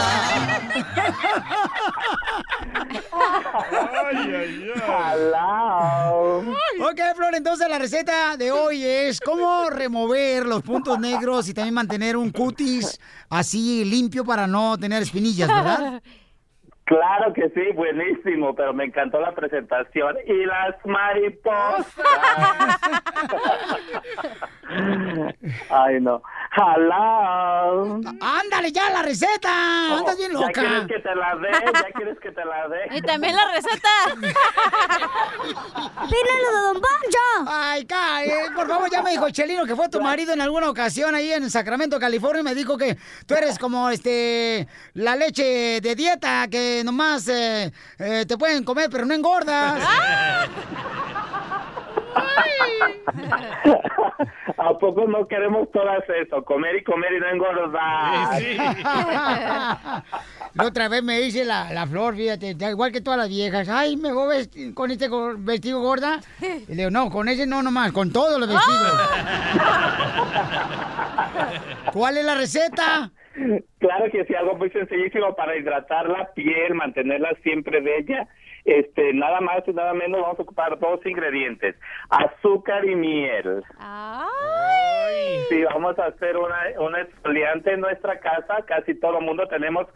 [6.81, 11.75] Ok, Flor, entonces la receta de hoy es cómo remover los puntos negros y también
[11.75, 16.03] mantener un cutis así limpio para no tener espinillas, ¿verdad?
[16.85, 20.17] Claro que sí, buenísimo, pero me encantó la presentación.
[20.27, 21.87] Y las mariposas.
[25.71, 26.23] Ay, no.
[26.55, 27.99] Hello.
[28.21, 29.97] ¡Ándale ya la receta!
[29.97, 30.53] ¡Andas bien ¿Ya loca!
[30.53, 31.51] quieres que te la dé?
[31.73, 32.97] ¿Ya quieres que te la dé?
[32.99, 33.89] Y también la receta.
[36.11, 37.49] ¡Pílalo de Don Poncho!
[37.49, 41.15] Ay, cae, por favor, ya me dijo Chelino que fue tu marido en alguna ocasión
[41.15, 45.95] ahí en Sacramento, California, y me dijo que tú eres como este la leche de
[45.95, 49.83] dieta que nomás eh, eh, te pueden comer pero no engordas.
[54.59, 56.45] ¿A poco no queremos todas eso?
[56.45, 58.41] Comer y comer y no engordar.
[60.55, 63.69] La otra vez me dice la, la flor, fíjate, igual que todas las viejas.
[63.69, 66.21] Ay, me voy vesti- con este vestido gorda.
[66.41, 68.93] Y le digo, no, con ese no nomás, con todos los vestidos.
[71.93, 73.11] ¿Cuál es la receta?
[73.79, 78.29] Claro que sí, algo muy sencillísimo para hidratar la piel, mantenerla siempre bella.
[78.65, 81.75] Este, nada más y nada menos vamos a ocupar dos ingredientes,
[82.09, 83.65] azúcar y miel.
[85.49, 89.89] Sí, vamos a hacer una, una exfoliante en nuestra casa, casi todo el mundo tenemos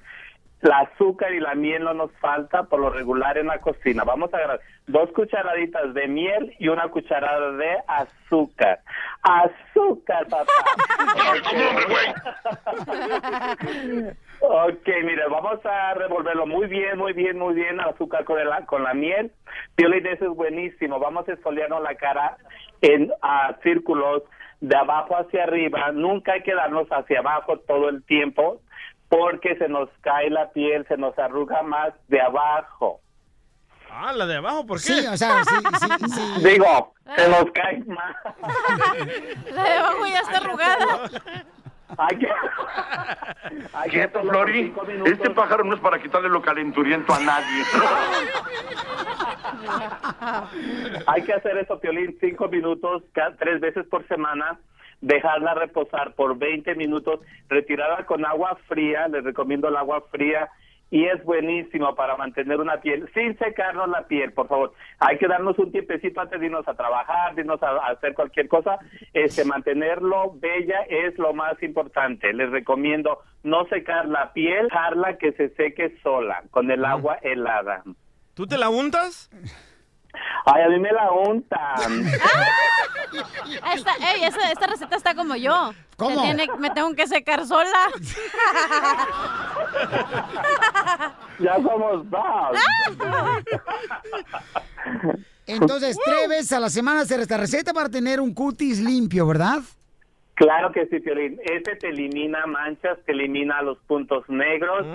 [0.62, 4.04] el azúcar y la miel no nos falta por lo regular en la cocina.
[4.04, 8.80] Vamos a agarrar dos cucharaditas de miel y una cucharada de azúcar.
[9.22, 10.46] Azúcar, papá.
[14.40, 18.82] Ok, mire, vamos a revolverlo muy bien, muy bien, muy bien, azúcar con, el, con
[18.82, 19.32] la miel.
[19.74, 20.98] Piolín, eso es buenísimo.
[20.98, 22.36] Vamos a esfoliarnos la cara
[22.80, 24.22] en a círculos
[24.60, 25.90] de abajo hacia arriba.
[25.92, 28.60] Nunca hay que darnos hacia abajo todo el tiempo
[29.08, 33.00] porque se nos cae la piel, se nos arruga más de abajo.
[33.90, 34.92] Ah, la de abajo, ¿por qué?
[34.92, 36.44] Sí, o sea, sí, sí, sí.
[36.44, 38.14] Digo, se nos cae más.
[39.54, 41.10] La de abajo ya está arrugada.
[41.98, 42.28] Hay que...
[43.72, 44.72] hay que Quieto, Flori.
[45.04, 47.62] Este pájaro no es para quitarle lo calenturiento a nadie.
[51.06, 53.04] Hay que hacer eso, Piolín, cinco minutos,
[53.38, 54.58] tres veces por semana,
[55.00, 60.50] dejarla reposar por 20 minutos, retirarla con agua fría, les recomiendo el agua fría,
[60.90, 64.72] y es buenísimo para mantener una piel, sin secarnos la piel, por favor.
[64.98, 68.14] Hay que darnos un tiempecito antes de irnos a trabajar, de irnos a, a hacer
[68.14, 68.78] cualquier cosa,
[69.12, 72.32] este, mantenerlo bella es lo más importante.
[72.32, 77.82] Les recomiendo no secar la piel, dejarla que se seque sola, con el agua helada.
[78.34, 79.30] ¿Tú te la untas?
[80.46, 82.06] Ay, a mí me la untan.
[83.74, 85.72] Esta, ey, esa- esta receta está como yo.
[85.96, 86.22] ¿Cómo?
[86.22, 87.78] Tiene- me tengo que secar sola.
[91.38, 92.58] Ya somos dos.
[95.46, 99.60] Entonces, tres veces a la semana hacer esta receta para tener un cutis limpio, ¿verdad?
[100.34, 101.38] Claro que sí, Piolín.
[101.44, 104.86] Este te elimina manchas, te elimina los puntos negros,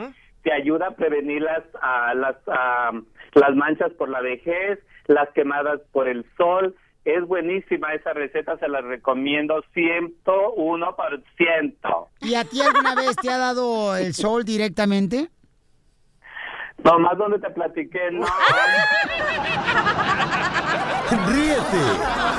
[0.43, 2.91] te ayuda a prevenir las, ah, las, ah,
[3.33, 6.75] las manchas por la vejez, las quemadas por el sol.
[7.03, 12.07] Es buenísima esa receta, se la recomiendo 101%.
[12.21, 15.31] ¿Y a ti alguna vez te ha dado el sol directamente?
[16.83, 18.25] Nomás donde te platiqué, no.
[21.27, 21.83] Ríete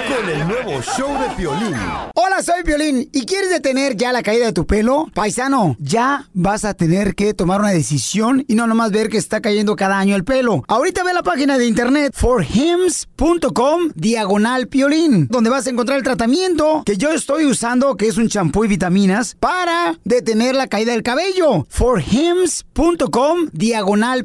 [0.08, 1.76] con el nuevo show de Piolín.
[2.14, 3.08] Hola, soy Violín.
[3.12, 5.08] ¿Y quieres detener ya la caída de tu pelo?
[5.12, 9.42] Paisano, ya vas a tener que tomar una decisión y no nomás ver que está
[9.42, 10.64] cayendo cada año el pelo.
[10.68, 16.82] Ahorita ve la página de internet forhims.com diagonal piolín, donde vas a encontrar el tratamiento
[16.86, 21.02] que yo estoy usando, que es un champú y vitaminas, para detener la caída del
[21.02, 21.66] cabello.
[21.68, 24.24] forhims.com diagonal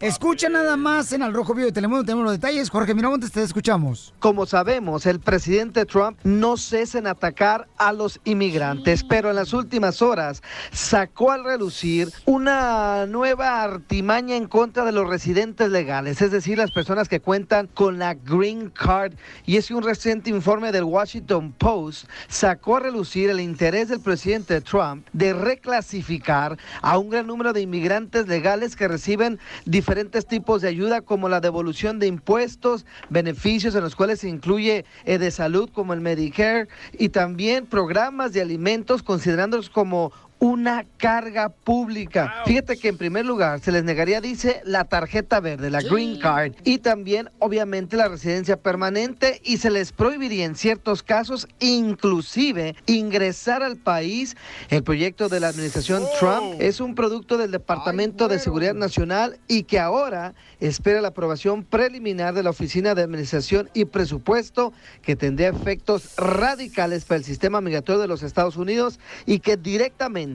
[0.00, 2.68] Escucha nada más en Al Rojo Vivo de Telemundo, tenemos los detalles.
[2.68, 4.12] Jorge Miramontes, te escuchamos.
[4.18, 9.52] Como sabemos, el presidente Trump no cesa en atacar a los inmigrantes, pero en las
[9.52, 16.32] últimas horas sacó al relucir una nueva artimaña en contra de los residentes legales, es
[16.32, 19.12] decir, las personas que cuentan con la Green Card.
[19.46, 24.00] Y es que un reciente informe del Washington Post sacó a relucir el interés del
[24.00, 29.83] presidente Trump de reclasificar a un gran número de inmigrantes legales que reciben diferentes
[30.26, 35.18] tipos de ayuda como la devolución de impuestos, beneficios en los cuales se incluye eh,
[35.18, 36.68] de salud como el Medicare
[36.98, 42.42] y también programas de alimentos considerándolos como una carga pública.
[42.44, 46.52] Fíjate que en primer lugar se les negaría, dice, la tarjeta verde, la Green Card,
[46.64, 53.62] y también obviamente la residencia permanente y se les prohibiría en ciertos casos inclusive ingresar
[53.62, 54.36] al país.
[54.68, 59.62] El proyecto de la administración Trump es un producto del Departamento de Seguridad Nacional y
[59.62, 65.48] que ahora espera la aprobación preliminar de la Oficina de Administración y Presupuesto que tendría
[65.48, 70.33] efectos radicales para el sistema migratorio de los Estados Unidos y que directamente,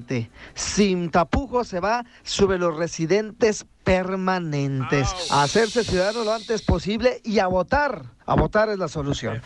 [0.54, 5.08] sin tapujos, se va sobre los residentes permanentes.
[5.32, 8.06] A hacerse ciudadano lo antes posible y a votar.
[8.28, 9.42] A votar es la solución.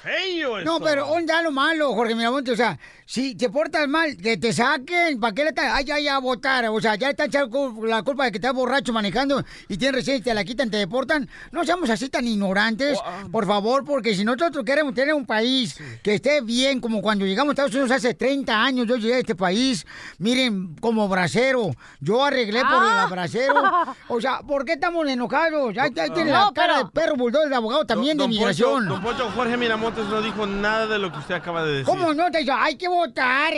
[0.66, 2.52] No, pero ¿dónde está lo malo, Jorge Miramonte?
[2.52, 5.70] O sea, si te portas mal, que te saquen, ¿para qué le están?
[5.72, 6.66] Ay, ya, ya, a votar.
[6.68, 10.34] O sea, ya están echando la culpa de que estás borracho manejando y tienes residencia,
[10.34, 11.30] te la quitan, te deportan.
[11.54, 13.00] No seamos así tan ignorantes,
[13.32, 17.52] por favor, porque si nosotros queremos tener un país que esté bien, como cuando llegamos
[17.52, 21.72] a Estados Unidos hace 30 años, yo llegué a este país, miren, como bracero.
[22.02, 23.64] Yo arreglé por el bracero.
[24.10, 25.74] O sea, ¿por qué estamos enojados?
[25.74, 28.40] Ya, ya tiene la cara pero- de perro bulldog de abogado también de Don Poncho-
[28.40, 28.88] migración.
[28.88, 31.86] Don Poncho, Jorge Miramontes no dijo nada de lo que usted acaba de decir.
[31.86, 32.30] ¿Cómo no?
[32.32, 33.54] Te dice, hay que votar.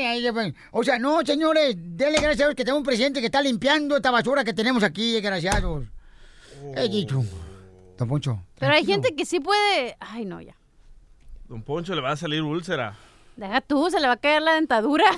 [0.72, 3.96] O sea, no, señores, denle gracias a Dios que tenemos un presidente que está limpiando
[3.96, 5.86] esta basura que tenemos aquí, desgraciados.
[6.76, 7.24] He dicho.
[7.98, 8.42] Don Poncho.
[8.60, 9.96] Pero hay gente que sí puede.
[10.00, 10.56] Ay, no, ya.
[11.48, 12.96] Don Poncho le va a salir úlcera.
[13.36, 15.04] Deja tú, se le va a caer la dentadura.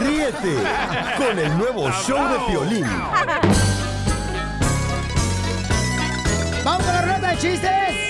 [0.00, 0.56] Ríete
[1.16, 2.84] con el nuevo show de Piolín.
[6.62, 8.08] ¡Vamos a la rueda de chistes!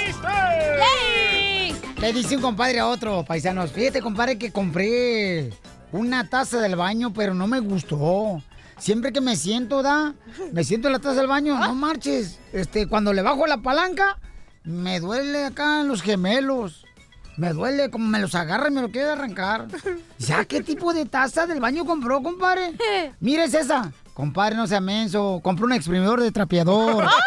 [2.01, 3.71] Le dice un compadre a otro, paisanos.
[3.71, 5.53] Fíjate, compadre, que compré
[5.93, 8.43] una taza del baño, pero no me gustó.
[8.77, 10.15] Siempre que me siento, da,
[10.53, 12.41] me siento en la taza del baño, no marches.
[12.53, 14.19] Este, cuando le bajo la palanca,
[14.65, 16.85] me duele acá en los gemelos.
[17.39, 19.69] Me duele, como me los agarra y me lo quiere arrancar.
[20.19, 22.73] ¿Ya qué tipo de taza del baño compró, compadre?
[23.21, 23.93] Mire, es esa.
[24.13, 25.39] Compadre, no sea menso.
[25.41, 27.09] Compró un exprimidor de trapeador.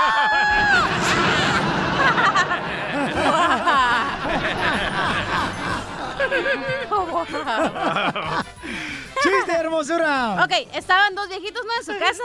[9.23, 10.43] ¡Chiste, hermosura!
[10.43, 11.71] Ok, estaban dos viejitos, ¿no?
[11.79, 12.23] En su casa.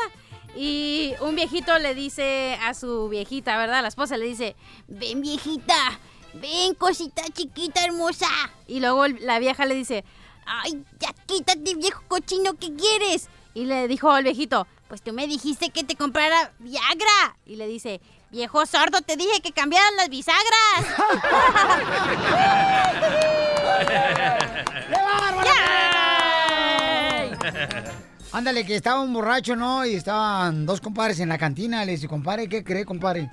[0.57, 3.83] Y un viejito le dice a su viejita, ¿verdad?
[3.83, 4.57] La esposa le dice,
[4.89, 6.01] ven viejita,
[6.41, 8.27] ven cosita chiquita hermosa.
[8.67, 10.05] Y luego la vieja le dice,
[10.47, 13.29] ay, ya quítate viejo cochino, ¿qué quieres?
[13.55, 17.37] Y le dijo al viejito, pues tú me dijiste que te comprara Viagra.
[17.47, 18.01] Y le dice,
[18.31, 20.47] viejo sordo, te dije que cambiaran las bisagras.
[28.33, 29.87] Ándale, que estaba un borracho, ¿no?
[29.87, 31.87] Y estaban dos compadres en la cantina.
[31.87, 33.31] Le dice, compadre, ¿qué cree, compadre?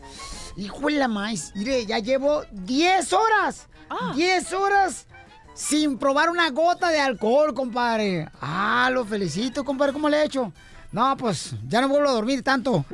[0.56, 3.68] Hijo de la maíz, mire, ya llevo 10 horas.
[4.16, 5.08] 10 horas
[5.54, 8.28] sin probar una gota de alcohol, compadre.
[8.42, 9.94] Ah, lo felicito, compadre.
[9.94, 10.52] ¿Cómo le he hecho?
[10.92, 12.86] No, pues ya no vuelvo a dormir tanto.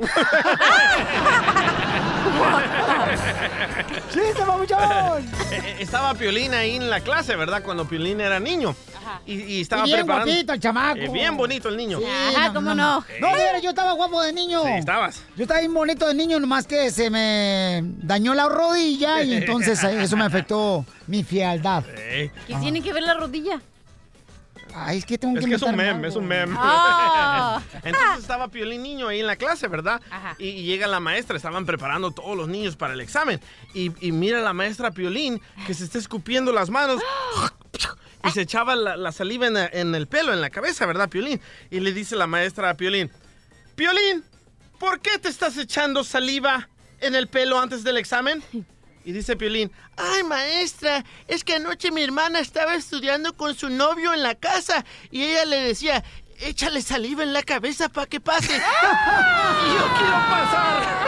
[4.12, 5.24] ¡Chiste, papuchón!
[5.52, 7.62] Eh, Estaba Piolín ahí en la clase, ¿verdad?
[7.62, 8.74] Cuando Piolín era niño.
[9.26, 10.26] Y, y estaba Y bien preparando...
[10.32, 10.98] guapito el chamaco.
[10.98, 11.98] Eh, bien bonito el niño.
[11.98, 12.04] Sí,
[12.74, 14.62] No, de veras, yo estaba guapo de niño.
[14.64, 15.22] Sí, estabas.
[15.36, 19.82] Yo estaba bien bonito de niño, nomás que se me dañó la rodilla y entonces
[19.84, 21.84] eh, eso me afectó mi frialdad.
[22.12, 23.60] Eh, ¿Qué tiene que ver la rodilla?
[24.74, 26.54] Ay, es que tengo Es que es un meme, es un meme.
[26.56, 27.60] Ah.
[27.82, 30.00] Entonces estaba Piolín niño ahí en la clase, ¿verdad?
[30.38, 33.40] Y, y llega la maestra, estaban preparando todos los niños para el examen.
[33.74, 37.00] Y, y mira la maestra Piolín que se está escupiendo las manos.
[38.22, 41.40] Y se echaba la, la saliva en, en el pelo, en la cabeza, ¿verdad, Piolín?
[41.70, 43.10] Y le dice la maestra a Piolín,
[43.76, 44.22] Piolín,
[44.78, 46.68] ¿por qué te estás echando saliva
[47.00, 48.42] en el pelo antes del examen?
[49.04, 54.12] Y dice Piolín, ay maestra, es que anoche mi hermana estaba estudiando con su novio
[54.12, 56.04] en la casa y ella le decía,
[56.38, 58.54] échale saliva en la cabeza para que pase.
[58.56, 58.58] y
[59.74, 61.00] yo quiero pasar.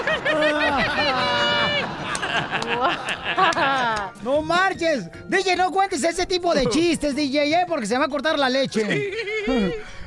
[4.23, 5.09] ¡No marches!
[5.29, 7.65] DJ, no cuentes ese tipo de chistes, DJ, ¿eh?
[7.69, 9.13] porque se va a cortar la leche.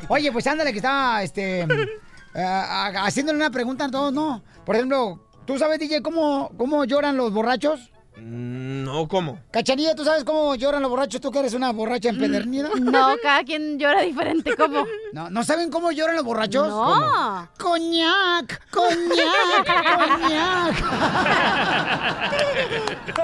[0.07, 4.43] Oye, pues ándale, que está este, eh, haciéndole una pregunta a todos, ¿no?
[4.65, 7.91] Por ejemplo, ¿tú sabes, DJ, cómo, cómo lloran los borrachos?
[8.17, 9.39] No, ¿cómo?
[9.51, 11.19] Cachanilla, ¿tú sabes cómo lloran los borrachos?
[11.19, 12.69] ¿Tú que eres una borracha empedernida?
[12.79, 14.85] No, cada quien llora diferente, ¿cómo?
[15.11, 16.67] No, ¿no saben cómo lloran los borrachos?
[16.67, 16.85] No.
[16.85, 17.49] ¿Cómo?
[17.57, 18.69] ¡Coñac!
[18.69, 19.67] ¡Coñac!
[19.97, 20.83] ¡Coñac!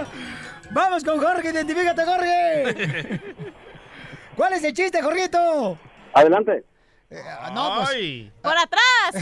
[0.71, 3.21] Vamos con Jorge, identifícate, Jorge.
[4.35, 5.77] ¿Cuál es el chiste, Jorgito?
[6.13, 6.63] Adelante.
[7.53, 8.31] no, pues.
[8.41, 9.15] ¡Por atrás!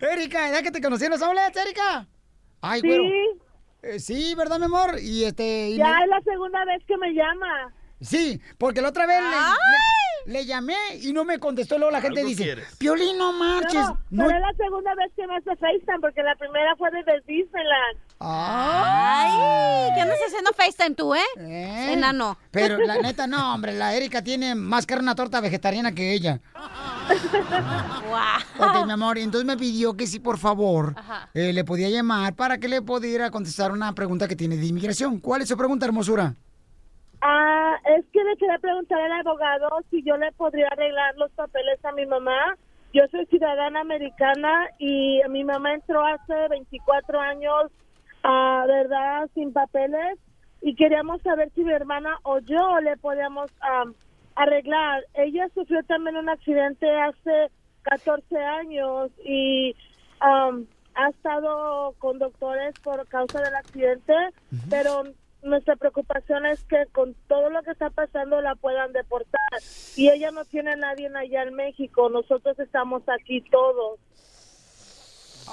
[0.00, 2.06] Erika, ¿ya que te conocí en los outlets, Erika?
[2.62, 2.86] Ay, Sí.
[2.88, 3.02] güero.
[3.82, 4.98] Eh, sí, ¿verdad, mi amor?
[5.00, 5.70] Y este...
[5.70, 7.72] y Ya me- es la segunda vez que me llama.
[8.00, 11.78] Sí, porque la otra vez le, le- le llamé y no me contestó.
[11.78, 12.76] Luego la gente dice, quieres.
[12.76, 13.72] Piolín, no marches.
[13.74, 16.90] No, No, pero es la segunda vez que me hace FaceTime porque la primera fue
[16.90, 17.98] desde Disneyland.
[18.20, 21.92] Ay, ¿qué andas haciendo FaceTime tú, eh?
[21.92, 22.36] Enano.
[22.50, 26.40] Pero la neta, no, hombre, la Erika tiene más cara una torta vegetariana que ella.
[28.58, 30.94] Ok, mi amor, y entonces me pidió que sí, por favor,
[31.34, 35.18] eh, le podía llamar para que le pudiera contestar una pregunta que tiene de inmigración.
[35.18, 36.34] ¿Cuál es su pregunta, hermosura?
[37.22, 41.84] Ah, es que le quería preguntar al abogado si yo le podría arreglar los papeles
[41.84, 42.56] a mi mamá.
[42.92, 47.70] Yo soy ciudadana americana y mi mamá entró hace 24 años,
[48.24, 50.18] ah, ¿verdad?, sin papeles.
[50.62, 53.94] Y queríamos saber si mi hermana o yo le podíamos am,
[54.34, 55.04] arreglar.
[55.14, 57.50] Ella sufrió también un accidente hace
[57.82, 59.74] 14 años y
[60.20, 64.14] am, ha estado con doctores por causa del accidente,
[64.68, 65.04] pero
[65.42, 69.40] nuestra preocupación es que con todo lo que está pasando la puedan deportar
[69.96, 73.98] y ella no tiene a nadie allá en México, nosotros estamos aquí todos.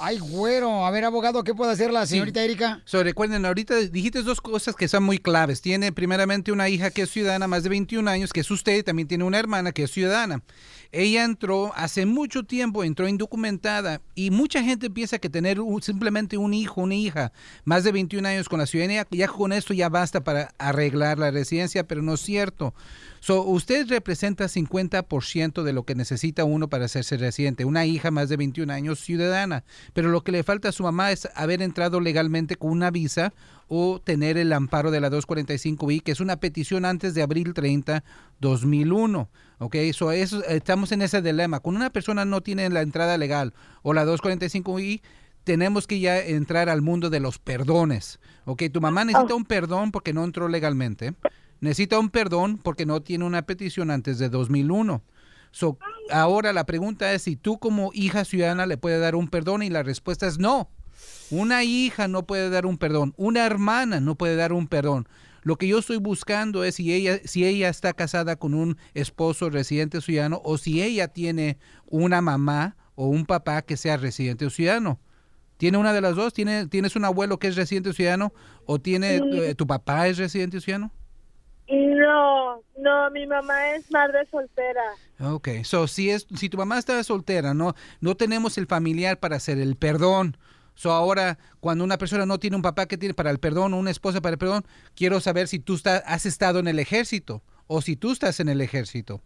[0.00, 0.86] Ay, güero.
[0.86, 2.82] A ver, abogado, ¿qué puede hacer la señorita Erika?
[2.84, 5.60] So, recuerden, ahorita dijiste dos cosas que son muy claves.
[5.60, 8.82] Tiene primeramente una hija que es ciudadana, más de 21 años, que es usted, y
[8.82, 10.42] también tiene una hermana que es ciudadana.
[10.90, 16.54] Ella entró hace mucho tiempo, entró indocumentada y mucha gente piensa que tener simplemente un
[16.54, 17.32] hijo, una hija,
[17.64, 21.30] más de 21 años con la ciudadanía, ya con esto ya basta para arreglar la
[21.30, 22.72] residencia, pero no es cierto.
[23.20, 27.64] So, usted representa 50% de lo que necesita uno para hacerse residente.
[27.64, 29.64] Una hija más de 21 años ciudadana.
[29.92, 33.32] Pero lo que le falta a su mamá es haber entrado legalmente con una visa
[33.66, 38.04] o tener el amparo de la 245i, que es una petición antes de abril 30,
[38.40, 39.28] 2001.
[39.58, 41.60] Ok, so eso, estamos en ese dilema.
[41.60, 45.00] Cuando una persona no tiene la entrada legal o la 245i,
[45.44, 48.20] tenemos que ya entrar al mundo de los perdones.
[48.44, 51.14] Ok, tu mamá necesita un perdón porque no entró legalmente.
[51.60, 55.02] Necesita un perdón porque no tiene una petición antes de 2001.
[55.50, 55.78] So,
[56.10, 59.70] ahora la pregunta es si tú como hija ciudadana le puedes dar un perdón y
[59.70, 60.70] la respuesta es no.
[61.30, 65.08] Una hija no puede dar un perdón, una hermana no puede dar un perdón.
[65.48, 69.48] Lo que yo estoy buscando es si ella, si ella está casada con un esposo
[69.48, 75.00] residente ciudadano o si ella tiene una mamá o un papá que sea residente ciudadano.
[75.56, 76.34] ¿Tiene una de las dos?
[76.34, 78.34] ¿Tiene, ¿Tienes un abuelo que es residente ciudadano
[78.66, 79.24] o tiene Sí.
[79.40, 80.92] eh, tu papá es residente ciudadano?
[81.66, 84.82] No, no, mi mamá es madre soltera.
[85.18, 89.36] Ok, so si es si tu mamá está soltera, no no tenemos el familiar para
[89.36, 90.36] hacer el perdón.
[90.78, 93.78] So ahora cuando una persona no tiene un papá que tiene para el perdón, o
[93.78, 94.64] una esposa para el perdón,
[94.94, 98.48] quiero saber si tú está- has estado en el ejército o si tú estás en
[98.48, 99.20] el ejército.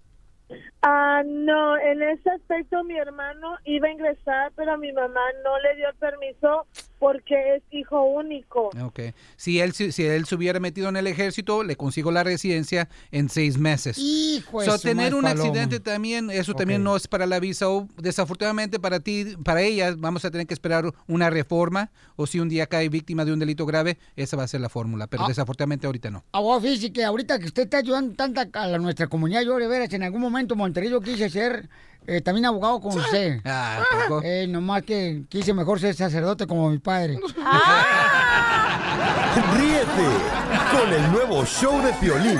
[0.80, 5.76] Ah, no, en ese aspecto mi hermano iba a ingresar, pero mi mamá no le
[5.76, 6.66] dio el permiso
[7.02, 8.70] porque es hijo único.
[8.80, 9.00] Ok.
[9.36, 12.88] Si él si si él se hubiera metido en el ejército, le consigo la residencia
[13.10, 13.98] en seis meses.
[13.98, 15.42] Hijo de So, tener un paloma.
[15.42, 17.68] accidente también, eso también no es para la visa.
[17.68, 21.90] O, desafortunadamente para ti, para ella, vamos a tener que esperar una reforma.
[22.14, 24.68] O si un día cae víctima de un delito grave, esa va a ser la
[24.68, 25.08] fórmula.
[25.08, 25.28] Pero Ah.
[25.28, 26.22] desafortunadamente ahorita no.
[26.30, 29.66] Abogado, fíjese que ahorita que usted está ayudando tanta a la- nuestra comunidad, yo de
[29.66, 31.68] veras, en algún momento en Monterrey yo quise ser
[32.06, 33.40] eh, también abogado con usted.
[33.44, 33.82] Ah.
[34.24, 37.18] Eh, nomás que quise mejor ser sacerdote como mi padre.
[39.56, 40.08] Ríete
[40.72, 42.38] con el nuevo show de Piolín.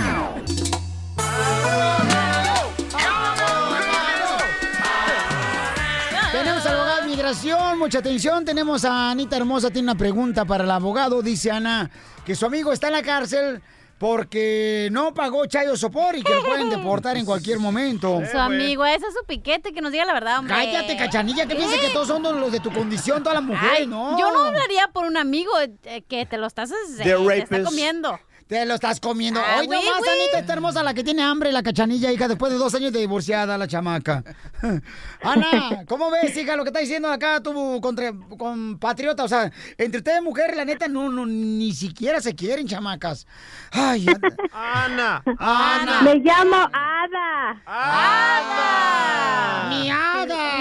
[6.33, 8.45] Tenemos abogado de migración, mucha atención.
[8.45, 11.23] Tenemos a Anita Hermosa, tiene una pregunta para el abogado.
[11.23, 11.89] Dice Ana
[12.25, 13.63] que su amigo está en la cárcel
[14.03, 18.21] porque no pagó Chayo Sopor y que lo pueden deportar en cualquier momento.
[18.33, 20.57] Su amigo, ese es su piquete, que nos diga la verdad, hombre.
[20.57, 23.87] Cállate, cachanilla, que piensa que todos son los de tu condición, todas las mujeres, Ay,
[23.87, 24.19] ¿no?
[24.19, 28.19] Yo no hablaría por un amigo eh, que te lo estás eh, te está comiendo.
[28.53, 29.41] Te lo estás comiendo.
[29.41, 30.03] Ah, Hoy güey, nomás.
[30.07, 32.99] Anita, está hermosa la que tiene hambre, la cachanilla, hija, después de dos años de
[32.99, 34.23] divorciada, la chamaca.
[35.23, 39.25] Ana, ¿cómo ves, hija, lo que está diciendo acá tu contra, compatriota?
[39.25, 43.27] O sea, entre ustedes mujeres, la neta, no, no, ni siquiera se quieren, chamacas.
[43.71, 44.05] Ay,
[44.53, 45.23] Ana.
[45.39, 46.03] Ana.
[46.03, 47.63] Me llamo Ada.
[47.65, 49.23] ¡Ada!
[49.71, 50.53] ¡Mi hada!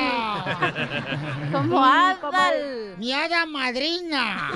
[1.52, 2.96] Como Adal.
[2.98, 4.50] ¡Mi hada madrina!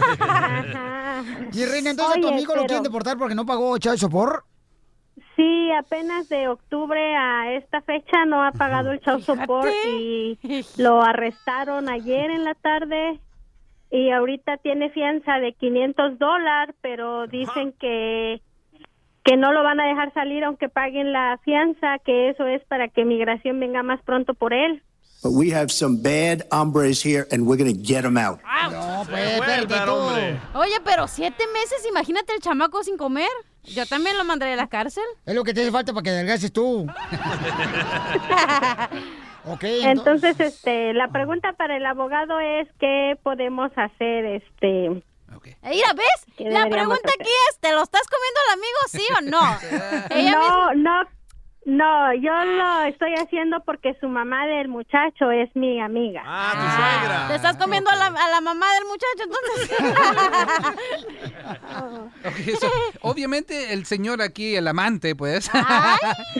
[1.52, 4.44] Y Reina, entonces tu Oye, amigo lo quieren deportar porque no pagó Chayo Sopor.
[5.36, 10.38] Sí, apenas de octubre a esta fecha no ha pagado el child support y
[10.78, 13.20] lo arrestaron ayer en la tarde
[13.90, 18.42] y ahorita tiene fianza de 500 dólares, pero dicen que
[19.24, 22.90] que no lo van a dejar salir aunque paguen la fianza, que eso es para
[22.90, 24.84] que migración venga más pronto por él.
[25.26, 28.40] But we have some bad hombres here, and we're going to get them out.
[28.70, 29.74] No, pues, espérate.
[30.54, 33.28] Oye, pero siete meses, imagínate el chamaco sin comer.
[33.64, 35.04] Yo también lo mandaré a la cárcel.
[35.26, 36.86] Es lo que te hace falta para que adelgaces tú.
[39.46, 45.02] ok, Entonces, este, la pregunta para el abogado es qué podemos hacer, este.
[45.46, 46.26] Eh, Mira, ¿ves?
[46.38, 47.20] ¿Qué La pregunta hacer?
[47.22, 49.42] aquí es, ¿te lo estás comiendo al amigo, sí o no?
[50.16, 51.08] Ella no, misma-
[51.66, 56.22] no, yo lo estoy haciendo porque su mamá del muchacho es mi amiga.
[56.26, 57.28] Ah, tu suegra.
[57.28, 59.72] Te estás comiendo a, la, a la mamá del muchacho, entonces.
[62.59, 62.68] So,
[63.01, 65.49] obviamente el señor aquí, el amante, pues,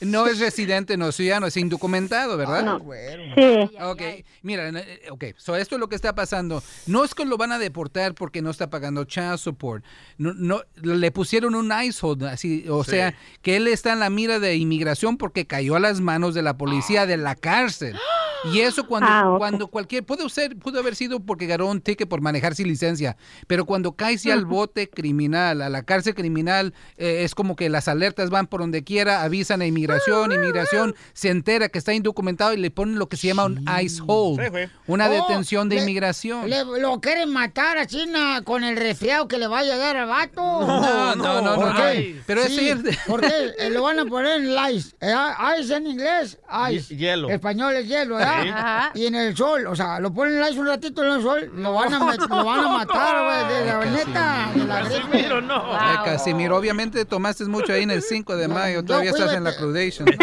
[0.00, 2.64] no es residente, no es ciudadano, es indocumentado, ¿verdad?
[2.64, 2.78] No.
[2.78, 3.70] Sí.
[3.82, 4.02] Ok,
[4.42, 6.62] mira, eh, ok, so esto es lo que está pasando.
[6.86, 9.84] No es que lo van a deportar porque no está pagando child support.
[10.18, 12.92] No, no, le pusieron un ice hold, así, o Sí.
[12.92, 16.42] sea, que él está en la mira de inmigración porque cayó a las manos de
[16.42, 17.96] la policía de la cárcel.
[18.52, 22.08] Y eso cuando, Ah, cuando cualquier, puede ser, pudo haber sido porque ganó un ticket
[22.08, 23.16] por manejar sin licencia,
[23.46, 27.68] pero cuando caes ya al bote criminal, a la cárcel criminal, eh, es como que
[27.68, 32.52] las alertas van por donde quiera, avisan a inmigración, inmigración se entera que está indocumentado
[32.52, 34.40] y le ponen lo que se llama un ICE hold,
[34.86, 36.48] una Oh, detención de le- inmigración.
[36.48, 40.08] Le- lo quieren matar a China con el resfriado que le va a llegar al
[40.08, 40.42] vato.
[40.42, 42.14] No, no, no, ¿Por no, qué?
[42.16, 42.22] no.
[42.26, 43.52] Pero Sí, es- ¿Por qué?
[43.58, 44.94] Eh, lo van a poner en ice.
[45.00, 45.14] Eh,
[45.60, 46.38] ice en inglés,
[46.70, 46.94] ice.
[46.94, 47.28] Hi- hielo.
[47.30, 48.42] Español es hielo, ¿verdad?
[48.42, 48.48] Sí.
[48.50, 48.90] Ajá.
[48.94, 51.74] Y en el sol, o sea, lo ponen ice un ratito en el sol, lo
[51.74, 55.00] van a, met- lo van a matar, güey, de la neta, de la gripe.
[55.10, 55.74] Casimiro, no.
[55.76, 59.56] Eh, Casimiro, obviamente tomaste mucho ahí en el 5 de mayo, todavía estás en la
[59.56, 60.08] crudation.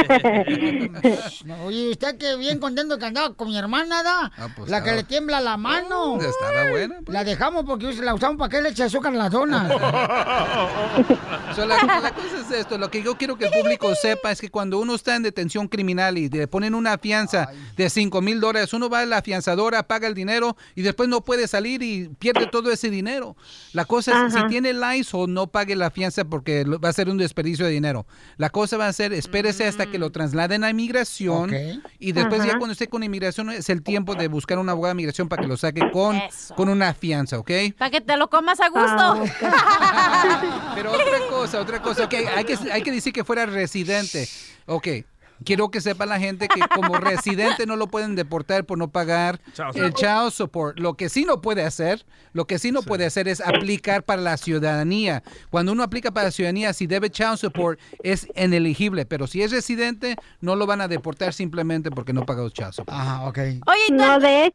[1.45, 4.31] No, Oye, usted que bien contento que andaba con mi hermana, ¿da?
[4.55, 6.17] pues la que le tiembla la mano.
[6.19, 6.95] Estaba buena.
[7.07, 9.71] La dejamos porque la usamos para que le eche azúcar en las donas.
[11.55, 14.41] So, la, la cosa es esto, lo que yo quiero que el público sepa es
[14.41, 17.47] que cuando uno está en detención criminal y le ponen una fianza
[17.77, 21.21] de 5 mil dólares, uno va a la fianzadora, paga el dinero y después no
[21.21, 23.37] puede salir y pierde todo ese dinero.
[23.71, 26.93] La cosa es, si tiene el ICE o no pague la fianza porque va a
[26.93, 28.05] ser un desperdicio de dinero.
[28.35, 31.51] La cosa va a ser, espérese hasta que lo trasladen a inmigración
[31.97, 34.97] y después ya cuando esté con inmigración es el tiempo de buscar un abogado de
[34.97, 36.21] inmigración para que lo saque con,
[36.55, 37.51] con una fianza, ¿ok?
[37.77, 39.23] Para que te lo comas a gusto.
[40.75, 44.27] Pero otra cosa, otra cosa, que hay que, hay que decir que fuera residente.
[44.67, 44.87] Ok,
[45.43, 49.39] quiero que sepa la gente que como residente no lo pueden deportar por no pagar
[49.53, 50.79] Child el child support.
[50.79, 54.21] Lo que sí no puede hacer, lo que sí no puede hacer es aplicar para
[54.21, 55.23] la ciudadanía.
[55.49, 59.05] Cuando uno aplica para la ciudadanía, si debe child support, es ineligible.
[59.05, 62.97] Pero si es residente, no lo van a deportar simplemente porque no pagó child support.
[62.97, 63.37] Ajá, ok.
[63.37, 64.53] Oye, ¿y tú- No, de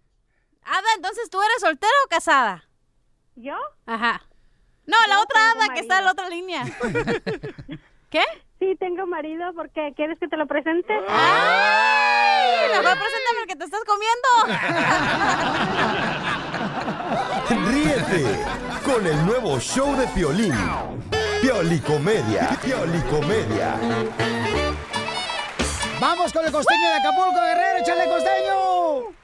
[0.62, 2.64] Ada, entonces tú eres soltera o casada?
[3.34, 3.56] ¿yo?
[3.86, 4.22] Ajá.
[4.86, 6.64] No, la Yo otra Ada que está en la otra línea.
[8.10, 8.22] ¿Qué?
[8.61, 10.92] Sí, tengo marido porque ¿quieres que te lo presente?
[11.08, 12.68] ¡Ay!
[12.68, 14.28] Mejor preséntame el que te estás comiendo.
[17.70, 18.44] Ríete
[18.84, 20.54] con el nuevo show de Piolín.
[21.40, 22.50] Piolicomedia.
[22.62, 23.76] Piolicomedia.
[25.98, 29.14] Vamos con el costeño de Acapulco, Guerrero, échale costeño.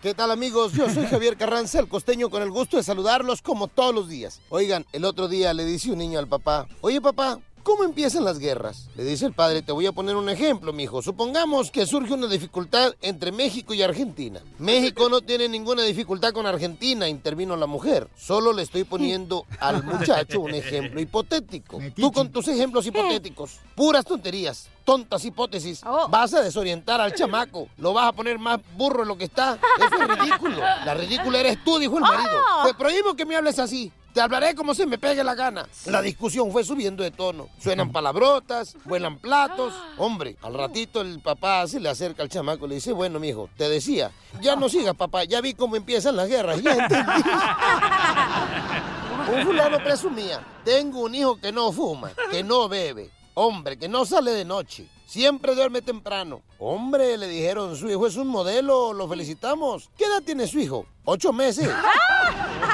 [0.00, 0.72] ¿Qué tal amigos?
[0.72, 4.40] Yo soy Javier Carranza, el costeño, con el gusto de saludarlos como todos los días.
[4.48, 8.38] Oigan, el otro día le dice un niño al papá, oye papá, ¿cómo empiezan las
[8.38, 8.88] guerras?
[8.96, 11.02] Le dice el padre, te voy a poner un ejemplo, mijo.
[11.02, 14.40] Supongamos que surge una dificultad entre México y Argentina.
[14.58, 18.08] México no tiene ninguna dificultad con Argentina, intervino la mujer.
[18.16, 21.80] Solo le estoy poniendo al muchacho un ejemplo hipotético.
[21.94, 27.68] Tú con tus ejemplos hipotéticos, puras tonterías, tontas hipótesis, vas a desorientar al chamaco.
[27.78, 29.58] Lo vas a poner más burro de lo que está.
[29.78, 30.58] Eso es ridículo.
[30.84, 32.38] La ridícula eres tú, dijo el marido.
[32.64, 33.92] Te prohíbo que me hables así.
[34.12, 35.66] Te hablaré como se me pegue la gana.
[35.86, 37.48] La discusión fue subiendo de tono.
[37.58, 39.72] Suenan palabrotas, vuelan platos.
[39.96, 43.48] Hombre, al ratito el papá se le acerca al chamaco y le dice, bueno, mijo,
[43.56, 44.10] te decía,
[44.40, 46.62] ya no sigas, papá, ya vi cómo empiezan las guerras.
[46.62, 47.22] Ya entendí.
[49.32, 54.04] Un fulano presumía, tengo un hijo que no fuma, que no bebe, hombre, que no
[54.04, 56.42] sale de noche, siempre duerme temprano.
[56.58, 59.90] Hombre, le dijeron, su hijo es un modelo, lo felicitamos.
[59.96, 60.86] ¿Qué edad tiene su hijo?
[61.04, 61.70] Ocho meses.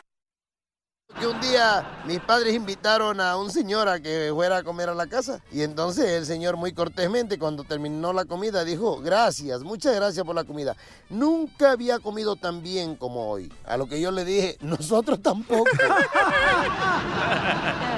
[1.17, 4.95] Que un día mis padres invitaron a un señor a que fuera a comer a
[4.95, 5.43] la casa.
[5.51, 10.37] Y entonces el señor muy cortésmente cuando terminó la comida dijo, gracias, muchas gracias por
[10.37, 10.77] la comida.
[11.09, 13.51] Nunca había comido tan bien como hoy.
[13.65, 15.65] A lo que yo le dije, nosotros tampoco.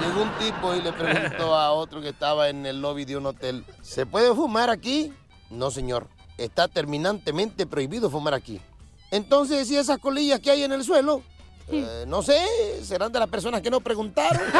[0.01, 3.27] Llegó un tipo y le preguntó a otro que estaba en el lobby de un
[3.27, 5.13] hotel, ¿se puede fumar aquí?
[5.51, 6.07] No, señor,
[6.39, 8.61] está terminantemente prohibido fumar aquí.
[9.11, 11.23] Entonces, ¿y esas colillas que hay en el suelo?
[11.73, 12.39] Eh, no sé,
[12.83, 14.41] serán de las personas que no preguntaron.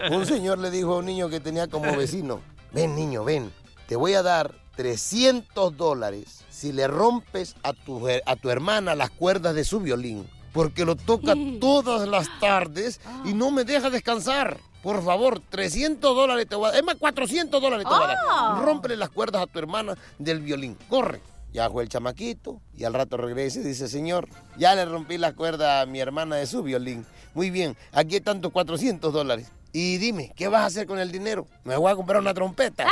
[0.10, 2.40] Un señor le dijo a un niño que tenía como vecino,
[2.72, 3.52] ven niño, ven,
[3.86, 9.10] te voy a dar 300 dólares si le rompes a tu, a tu hermana las
[9.10, 14.58] cuerdas de su violín, porque lo toca todas las tardes y no me deja descansar.
[14.82, 16.80] Por favor, 300 dólares te voy a dar.
[16.80, 18.16] Es más, 400 dólares te voy a dar.
[18.26, 18.62] Oh.
[18.62, 20.78] Rómpele las cuerdas a tu hermana del violín.
[20.88, 21.20] Corre.
[21.52, 25.32] Ya fue el chamaquito y al rato regresa y dice, señor, ya le rompí la
[25.32, 27.04] cuerda a mi hermana de su violín.
[27.34, 29.50] Muy bien, aquí están tus 400 dólares.
[29.72, 31.46] Y dime, ¿qué vas a hacer con el dinero?
[31.62, 32.88] Me voy a comprar una trompeta.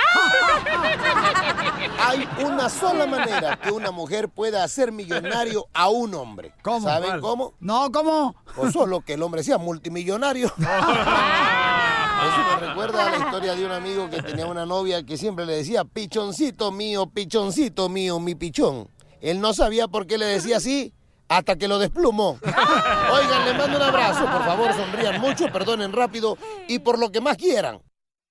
[2.00, 6.52] Hay una sola manera que una mujer pueda hacer millonario a un hombre.
[6.62, 6.86] ¿Cómo?
[6.86, 7.20] ¿Saben ¿Cuál?
[7.20, 7.54] cómo?
[7.58, 8.36] No, ¿cómo?
[8.56, 10.52] O solo que el hombre sea multimillonario.
[12.18, 15.46] Eso me recuerda a la historia de un amigo que tenía una novia que siempre
[15.46, 18.88] le decía, pichoncito mío, pichoncito mío, mi pichón.
[19.20, 20.92] Él no sabía por qué le decía así
[21.28, 22.38] hasta que lo desplumó.
[23.12, 27.20] Oigan, les mando un abrazo, por favor, sonrían mucho, perdonen rápido y por lo que
[27.20, 27.80] más quieran.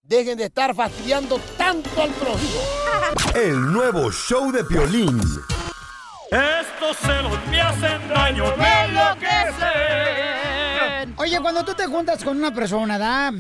[0.02, 2.60] Dejen de estar fastidiando tanto al prójimo.
[3.36, 5.22] El nuevo show de Piolín.
[6.32, 9.28] Estos celos me hacen daño, me enloquecen.
[11.18, 13.34] Oye, cuando tú te juntas con una persona, ¿da?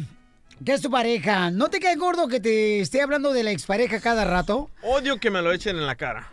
[0.66, 3.99] Que es tu pareja, ¿no te cae gordo que te esté hablando de la expareja
[3.99, 4.70] cada rato?
[4.82, 6.32] Odio que me lo echen en la cara.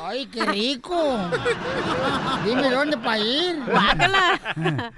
[0.00, 1.18] ¡Ay, qué rico!
[2.44, 3.62] Dime dónde para ir.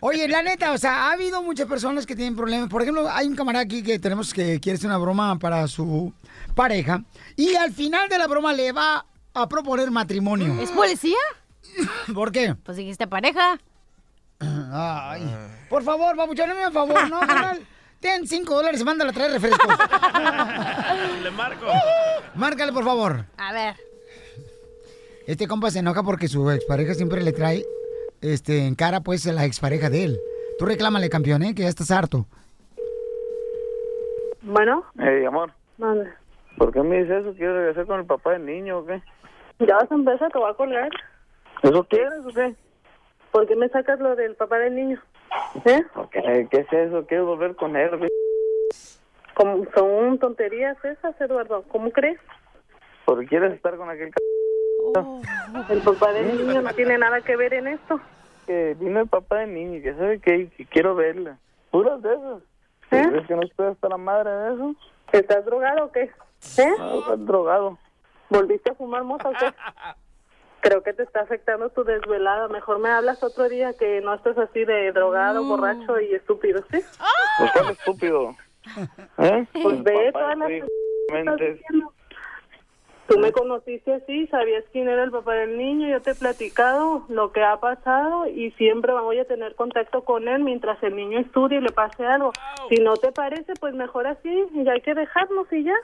[0.00, 2.68] Oye, la neta, o sea, ha habido muchas personas que tienen problemas.
[2.68, 6.12] Por ejemplo, hay un camarada aquí que tenemos que quiere hacer una broma para su
[6.54, 7.02] pareja
[7.36, 10.60] y al final de la broma le va a proponer matrimonio.
[10.60, 11.16] ¿Es policía?
[12.14, 12.54] ¿Por qué?
[12.64, 13.58] Pues dijiste pareja.
[14.40, 15.22] Ay.
[15.68, 17.66] Por favor, papuchón, a favor, ¿no, carnal?
[18.00, 19.66] Ten cinco dólares y mándale a traer refrescos.
[21.22, 21.66] Le marco.
[22.36, 23.24] Márcale, por favor.
[23.36, 23.74] A ver.
[25.26, 27.64] Este compa se enoja porque su expareja siempre le trae
[28.22, 30.20] este, en cara, pues, a la expareja de él.
[30.58, 31.54] Tú reclámale, campeón, ¿eh?
[31.54, 32.26] Que ya estás harto.
[34.42, 36.16] Bueno, Hey, amor, manda.
[36.56, 37.34] ¿por qué me dices eso?
[37.36, 39.02] ¿Quieres regresar con el papá del niño o qué?
[39.60, 40.88] Ya vas a empezar, te voy a colgar.
[41.62, 42.54] ¿Eso quieres o qué?
[43.30, 45.00] ¿Por qué me sacas lo del papá del niño?
[45.64, 45.82] ¿Eh?
[46.10, 47.06] ¿Qué, qué es eso?
[47.06, 48.08] ¿Quieres volver con él?
[49.34, 51.62] ¿Cómo- son tonterías esas, Eduardo.
[51.68, 52.18] ¿Cómo crees?
[53.04, 54.14] ¿Por qué quieres estar con aquel c...
[55.70, 58.00] El papá del niño no tiene nada que ver en esto.
[58.46, 61.36] que vino el papá del niño que sabe que, que quiero verla?
[61.70, 62.42] Puras de esas.
[62.90, 63.06] ¿Eh?
[63.10, 64.74] ¿Crees que no estoy hasta la madre de eso?
[65.12, 66.02] ¿Estás drogado o qué?
[66.58, 66.72] ¿Eh?
[66.78, 67.78] No, estás drogado.
[68.30, 69.46] ¿Volviste a fumar mota o qué?
[70.60, 72.48] Creo que te está afectando tu desvelada.
[72.48, 76.80] Mejor me hablas otro día que no estés así de drogado, borracho y estúpido, ¿sí?
[77.38, 78.36] Pues cuál estúpido.
[79.18, 79.46] ¿Eh?
[79.62, 80.70] Pues ve todas las sí, cosas
[81.08, 81.52] que estás mente.
[81.54, 81.92] diciendo.
[83.08, 87.04] Tú me conociste así, sabías quién era el papá del niño, yo te he platicado
[87.08, 91.18] lo que ha pasado y siempre voy a tener contacto con él mientras el niño
[91.18, 92.32] estudie y le pase algo.
[92.68, 95.74] Si no te parece, pues mejor así, ya hay que dejarnos y ya.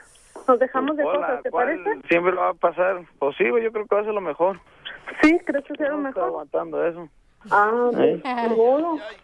[0.47, 2.07] Nos dejamos de Hola, cosas, ¿te ¿cuál parece?
[2.09, 3.01] Siempre va a pasar.
[3.17, 4.59] Pues sí, güey, yo creo que va a ser lo mejor.
[5.23, 6.23] Sí, ¿crees que sea lo No mejor?
[6.25, 7.09] aguantando eso.
[7.49, 8.21] Ah, ¿Eh?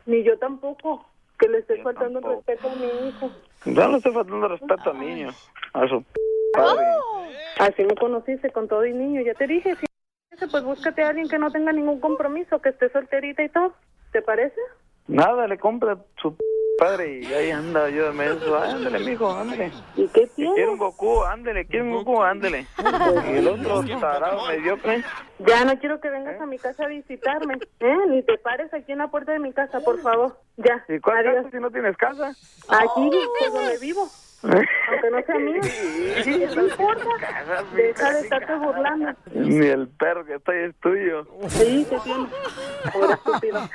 [0.08, 1.06] ni yo tampoco,
[1.40, 3.30] que le esté faltando el respeto a mi hijo.
[3.66, 5.30] Ya no estoy faltando respeto al niño.
[5.74, 6.04] A su
[6.54, 6.86] padre.
[7.60, 9.86] Así me conociste con todo y niño, ya te dije, si
[10.50, 13.74] pues búscate a alguien que no tenga ningún compromiso, que esté solterita y todo,
[14.12, 14.60] ¿te parece?
[15.08, 16.36] Nada, le compra su
[16.78, 18.58] padre y ahí anda yo de menso.
[18.58, 19.72] Ándale, mijo, ándale.
[19.96, 21.66] ¿Y qué Si quiere un Goku, ándale.
[21.66, 22.66] Quiere un Goku, ándale.
[23.30, 25.04] Y el otro tarado mediocre.
[25.40, 27.98] Ya no quiero que vengas a mi casa a visitarme, ¿eh?
[28.10, 30.38] Ni te pares aquí en la puerta de mi casa, por favor.
[30.58, 30.84] Ya.
[30.88, 31.36] ¿Y cuál Adiós.
[31.36, 32.30] casa si no tienes casa?
[32.70, 34.08] Aquí, pues donde vivo.
[34.44, 35.62] Aunque no sea mío.
[36.24, 37.06] ¿Qué te importa?
[37.76, 39.12] Deja de estarte burlando.
[39.34, 41.28] Ni el perro que está ahí es tuyo.
[41.50, 42.28] Sí, te tiene.
[42.94, 43.70] Pobre estúpido.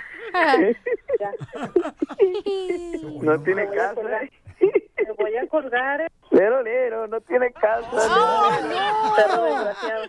[1.21, 1.31] Ya.
[3.23, 4.01] No tiene casa.
[4.59, 6.01] Te voy a colgar.
[6.01, 6.09] eh.
[6.31, 7.89] Lero, lero, no tiene casa.
[9.17, 10.05] Perro desgraciado.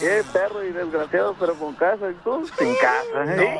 [0.00, 2.10] Qué perro y desgraciado, pero con casa.
[2.10, 2.46] ¿Y tú?
[2.58, 3.36] Sin casa.
[3.36, 3.58] ¿eh?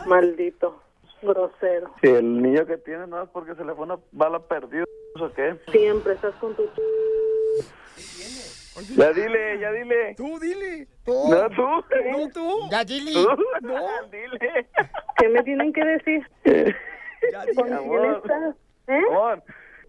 [0.06, 0.80] Maldito.
[1.22, 1.94] Grosero.
[2.00, 4.84] Si el niño que tiene no es porque se le fue una bala perdida.
[5.14, 5.56] ¿Eso qué?
[5.70, 6.68] Siempre estás con tu...
[8.96, 10.14] Ya dile, ya dile.
[10.16, 10.86] Tú dile.
[11.06, 11.62] No, tú.
[11.62, 12.68] No, tú.
[12.70, 13.12] Ya, dile.
[13.12, 13.28] Tú.
[13.62, 13.76] No.
[14.10, 14.68] Dile.
[15.18, 16.26] ¿Qué me tienen que decir?
[17.54, 18.22] ¿Con quién Amor.
[18.22, 18.56] estás?
[18.86, 19.02] ¿Eh?
[19.10, 19.42] Amor.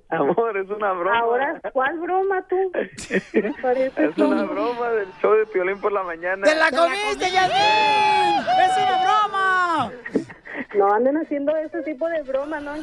[0.09, 1.19] Amor, es una broma.
[1.19, 2.71] Ahora, ¿cuál broma tú?
[3.61, 6.45] Parece Es una broma del show de Piolín por la mañana.
[6.45, 8.43] ¡Te la comiste, Yasmín!
[8.59, 9.91] ¡Es una broma!
[10.75, 12.71] No anden haciendo ese tipo de broma, ¿no?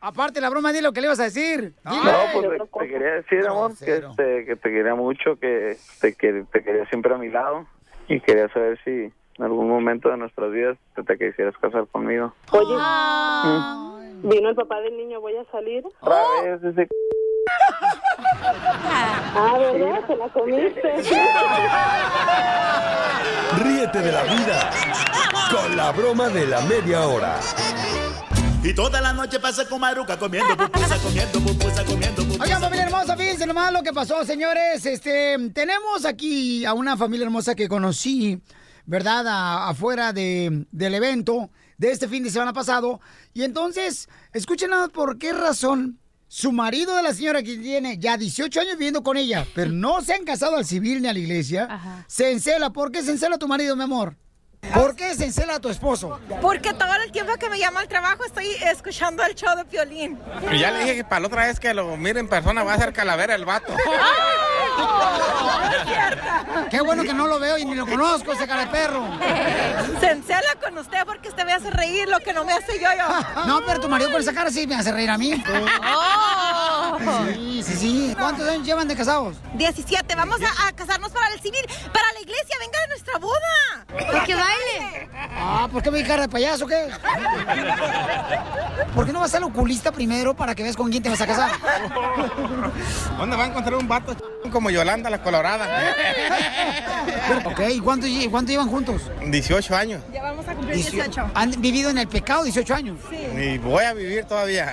[0.00, 1.72] Aparte, la broma, di lo que le ibas a decir.
[1.84, 1.92] No,
[2.32, 6.44] pues te, te quería decir, amor, que, este, que te quería mucho, que te, que
[6.52, 7.66] te quería siempre a mi lado
[8.08, 8.90] y quería saber si
[9.38, 12.32] en algún momento de nuestras vidas te, te quisieras casar conmigo.
[12.52, 12.74] Oye,
[14.22, 15.84] vino el papá del niño, voy a salir.
[16.00, 16.88] Otra vez ese
[19.38, 20.00] Ah, ¿verdad?
[20.06, 20.94] Se la comiste.
[23.62, 24.70] Ríete de la vida
[25.50, 27.38] con la broma de la media hora.
[28.62, 32.42] Y toda la noche pasa con Maruca comiendo pupusa, comiendo pupusa, comiendo pupusa.
[32.42, 34.84] Oigan, familia hermosa, fíjense nomás lo que pasó, señores.
[34.84, 38.40] Este, tenemos aquí a una familia hermosa que conocí,
[38.84, 39.26] ¿verdad?
[39.28, 43.00] A- afuera de, del evento de este fin de semana pasado.
[43.34, 46.00] Y entonces, escuchen por qué razón
[46.36, 50.02] su marido de la señora que tiene ya 18 años viviendo con ella, pero no
[50.02, 52.68] se han casado al civil ni a la iglesia, se encela.
[52.74, 54.18] ¿Por qué se encela tu marido, mi amor?
[54.74, 56.18] ¿Por qué se encela a tu esposo?
[56.40, 60.18] Porque todo el tiempo que me llama al trabajo estoy escuchando el show de Piolín.
[60.50, 62.74] Y ya le dije que para la otra vez que lo mire en persona va
[62.74, 63.72] a ser calavera el vato.
[66.70, 69.02] Qué bueno que no lo veo y ni lo conozco, ese cara de perro.
[70.00, 72.88] Se encela con usted porque usted me hace reír lo que no me hace yo
[72.96, 73.44] yo.
[73.46, 75.42] No, pero tu marido con esa cara sí me hace reír a mí.
[76.88, 76.98] Oh.
[77.34, 78.14] Sí, sí, sí.
[78.18, 79.36] ¿Cuántos años llevan de casados?
[79.54, 81.60] 17, vamos a, a casarnos para el civil,
[81.92, 83.84] para la iglesia, venga a nuestra boda.
[83.88, 85.08] ¿Por qué baile?
[85.38, 86.88] Ah, ¿por qué me di cara de payaso o qué?
[88.94, 91.26] ¿Por qué no vas al oculista primero para que veas con quién te vas a
[91.26, 91.50] casar?
[93.18, 95.66] ¿Dónde va a encontrar un vato ch- como Yolanda, la colorada?
[97.44, 99.02] Ok, ¿y cuánto, cuánto llevan juntos?
[99.26, 100.02] 18 años.
[100.12, 101.30] Ya vamos a cumplir Diecio- 18.
[101.34, 102.98] ¿Han vivido en el pecado 18 años?
[103.10, 104.72] Y voy a vivir todavía.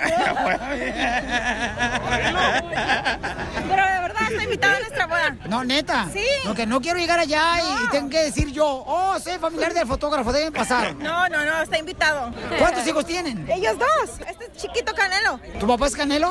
[3.68, 5.33] Pero de verdad está invitado a nuestra boda.
[5.48, 6.08] No, neta.
[6.12, 6.24] Sí.
[6.44, 9.74] Lo que no quiero llegar allá y, y tengo que decir yo, oh, soy familiar
[9.74, 10.94] del fotógrafo, deben pasar.
[10.96, 12.32] No, no, no, está invitado.
[12.58, 13.46] ¿Cuántos hijos tienen?
[13.50, 14.20] Ellos dos.
[14.26, 15.38] Este es chiquito Canelo.
[15.60, 16.30] ¿Tu papá es Canelo?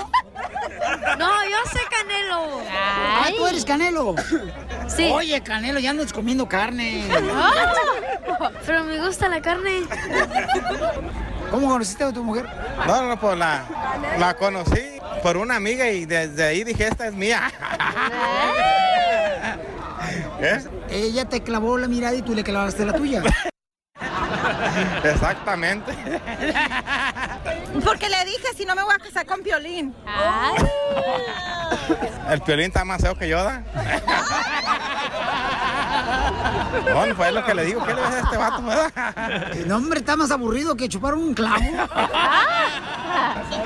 [1.17, 2.61] No, yo soy Canelo.
[2.71, 4.15] Ah, tú eres Canelo.
[4.87, 5.09] Sí.
[5.13, 7.03] Oye, Canelo, ya andas comiendo carne.
[7.33, 9.83] Ah, Pero me gusta la carne.
[11.51, 12.47] ¿Cómo conociste a tu mujer?
[12.87, 13.63] No, no, pues la,
[14.17, 14.81] la conocí
[15.21, 17.51] por una amiga y desde ahí dije, esta es mía.
[20.43, 20.63] ¿Eh?
[20.89, 23.23] Ella te clavó la mirada y tú le clavaste la tuya.
[25.03, 25.93] Exactamente.
[27.85, 29.95] Porque le dije si no me voy a casar con Piolín.
[32.29, 33.63] El piolín está más feo que yo, ¿da?
[36.93, 37.85] Bueno, pues es lo que le digo.
[37.85, 38.91] ¿Qué le ves a este vato, verdad?
[39.67, 41.63] No, hombre, está más aburrido que chupar un clavo.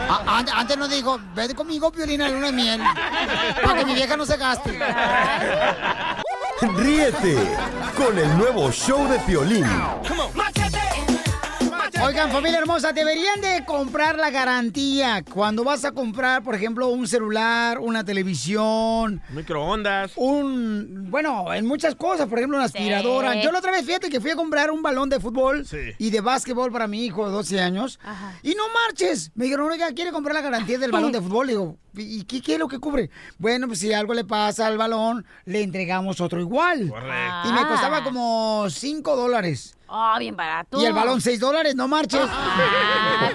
[0.09, 2.82] A- an- antes nos dijo, vete conmigo, Piolín, a la luna de miel.
[3.63, 4.78] Para que mi vieja no se gaste.
[6.62, 7.38] Ríete
[7.95, 9.66] con el nuevo show de Piolín.
[12.03, 17.07] Oigan, familia hermosa, deberían de comprar la garantía cuando vas a comprar, por ejemplo, un
[17.07, 20.13] celular, una televisión, Microondas.
[20.15, 23.33] un, bueno, en muchas cosas, por ejemplo, una aspiradora.
[23.33, 23.41] Sí.
[23.43, 25.77] Yo la otra vez, fíjate que fui a comprar un balón de fútbol Sí.
[25.97, 27.99] y de básquetbol para mi hijo de 12 años.
[28.43, 29.31] Y no marches.
[29.35, 31.47] Me dijeron, oiga, ¿quiere comprar la garantía del balón de fútbol?
[31.47, 33.09] Le digo, ¿y qué, qué es lo que cubre?
[33.39, 36.87] Bueno, pues si algo le pasa al balón, le entregamos otro igual.
[36.89, 37.49] Correcto.
[37.49, 39.73] Y me costaba como 5 dólares.
[39.88, 40.81] Oh, bien barato.
[40.81, 42.27] Y el balón 6 dólares, no marches.
[42.29, 43.29] Ah,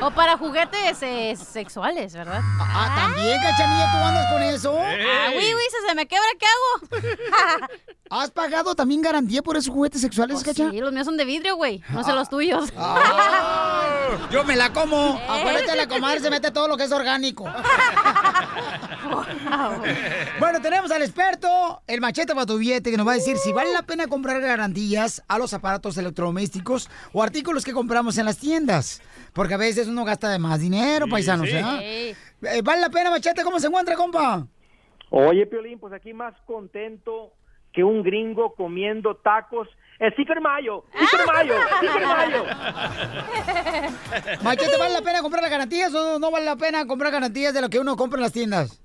[0.00, 2.40] o para juguetes eh, sexuales, ¿verdad?
[2.60, 4.78] Ah, también, cachanilla, tú andas con eso.
[4.78, 7.66] Ah, uy, uy, si se me quebra, ¿qué hago?
[8.10, 10.70] ¿Has pagado también garantía por esos juguetes sexuales, cacha?
[10.70, 11.82] Sí, los míos son de vidrio, güey.
[11.90, 12.72] No sé los tuyos.
[14.30, 15.20] Yo me la como.
[15.28, 17.44] Acuérdate, la comadre se mete todo lo que es orgánico.
[20.38, 23.52] Bueno, tenemos al experto, el machete para tu billete, que nos va a decir si
[23.52, 28.38] vale la pena comprar garantías a los aparatos electrodomésticos o artículos que compramos en las
[28.38, 29.02] tiendas.
[29.32, 31.56] Porque a veces uno gasta de más dinero, paisanos, sí.
[31.56, 32.16] ¿eh?
[32.42, 33.42] Eh, ¿Vale la pena, machete?
[33.42, 34.46] ¿Cómo se encuentra, compa?
[35.10, 37.32] Oye, Piolín, pues aquí más contento
[37.72, 39.68] que un gringo comiendo tacos.
[40.00, 42.44] El Secret Mayo, Secret Mayo, Secret Mayo.
[44.42, 47.60] Machete, ¿vale la pena comprar las garantías o no vale la pena comprar garantías de
[47.60, 48.82] lo que uno compra en las tiendas?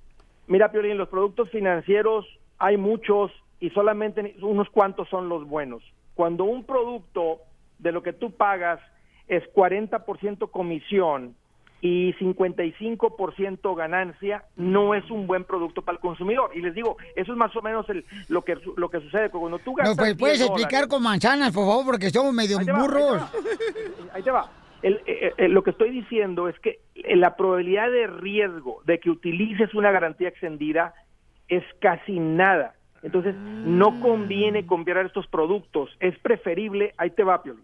[0.48, 2.26] Mira, Piolín, los productos financieros
[2.58, 5.82] hay muchos y solamente unos cuantos son los buenos.
[6.16, 7.40] Cuando un producto
[7.80, 8.82] de lo que tú pagas
[9.30, 11.38] es 40% comisión
[11.86, 16.50] y 55% ganancia, no es un buen producto para el consumidor.
[16.56, 19.30] Y les digo, eso es más o menos el- lo, que, lo que sucede.
[19.30, 22.34] Cuando tú gastas No, pues puedes 10 explicar dólares- con manzanas, por favor, porque somos
[22.34, 23.22] medio Ahí va, ahí te burros.
[23.22, 23.30] va.
[24.14, 24.50] Ahí te va.
[24.82, 29.00] El- eh, eh, lo que estoy diciendo es que eh, la probabilidad de riesgo de
[29.00, 30.94] que utilices una garantía extendida
[31.48, 32.74] es casi nada.
[33.04, 35.92] Entonces, no conviene comprar estos productos.
[36.00, 37.64] Es preferible, ahí te va, Piolín.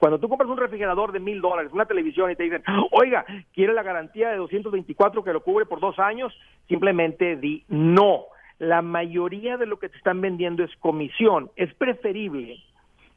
[0.00, 3.74] Cuando tú compras un refrigerador de mil dólares, una televisión y te dicen, oiga, ¿quiere
[3.74, 6.32] la garantía de 224 que lo cubre por dos años?
[6.68, 8.24] Simplemente di no.
[8.58, 11.50] La mayoría de lo que te están vendiendo es comisión.
[11.54, 12.56] Es preferible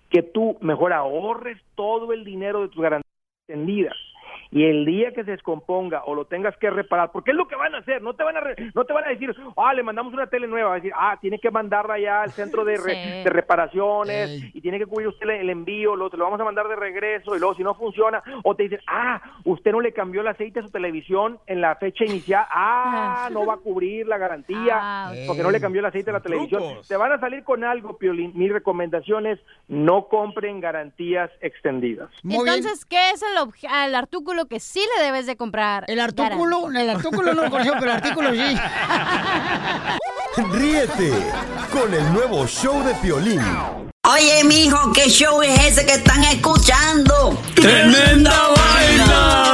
[0.10, 3.04] que tú mejor ahorres todo el dinero de tus garantías
[3.48, 3.96] extendidas
[4.54, 7.56] y el día que se descomponga o lo tengas que reparar, porque es lo que
[7.56, 9.84] van a hacer, no te van a re- no te van a decir, ah, le
[9.84, 12.78] mandamos una tele nueva, va a decir, ah, tiene que mandarla ya al centro de,
[12.78, 13.24] re- Sí.
[13.24, 16.68] de reparaciones y tiene que cubrir usted el envío, lo, te lo vamos a mandar
[16.68, 20.22] de regreso y luego si no funciona, o te dicen, ah, usted no le cambió
[20.22, 24.18] el aceite a su televisión en la fecha inicial, ah, no va a cubrir la
[24.18, 24.44] garantía
[24.76, 26.62] Ah, porque no le cambió el aceite a la televisión.
[26.88, 28.32] Te van a salir con algo, Piolín.
[28.36, 32.10] Mi recomendación es no compren garantías extendidas.
[32.24, 35.86] Entonces, ¿qué es el, obje- el artículo que sí le debes de comprar?
[35.88, 38.58] El artículo, el artículo no lo conozco, pero el artículo sí.
[40.52, 41.12] Ríete
[41.72, 43.42] con el nuevo show de Piolín.
[44.06, 47.40] Oye, mijo, ¿qué show es ese que están escuchando?
[47.56, 49.54] ¡Tremenda vaina!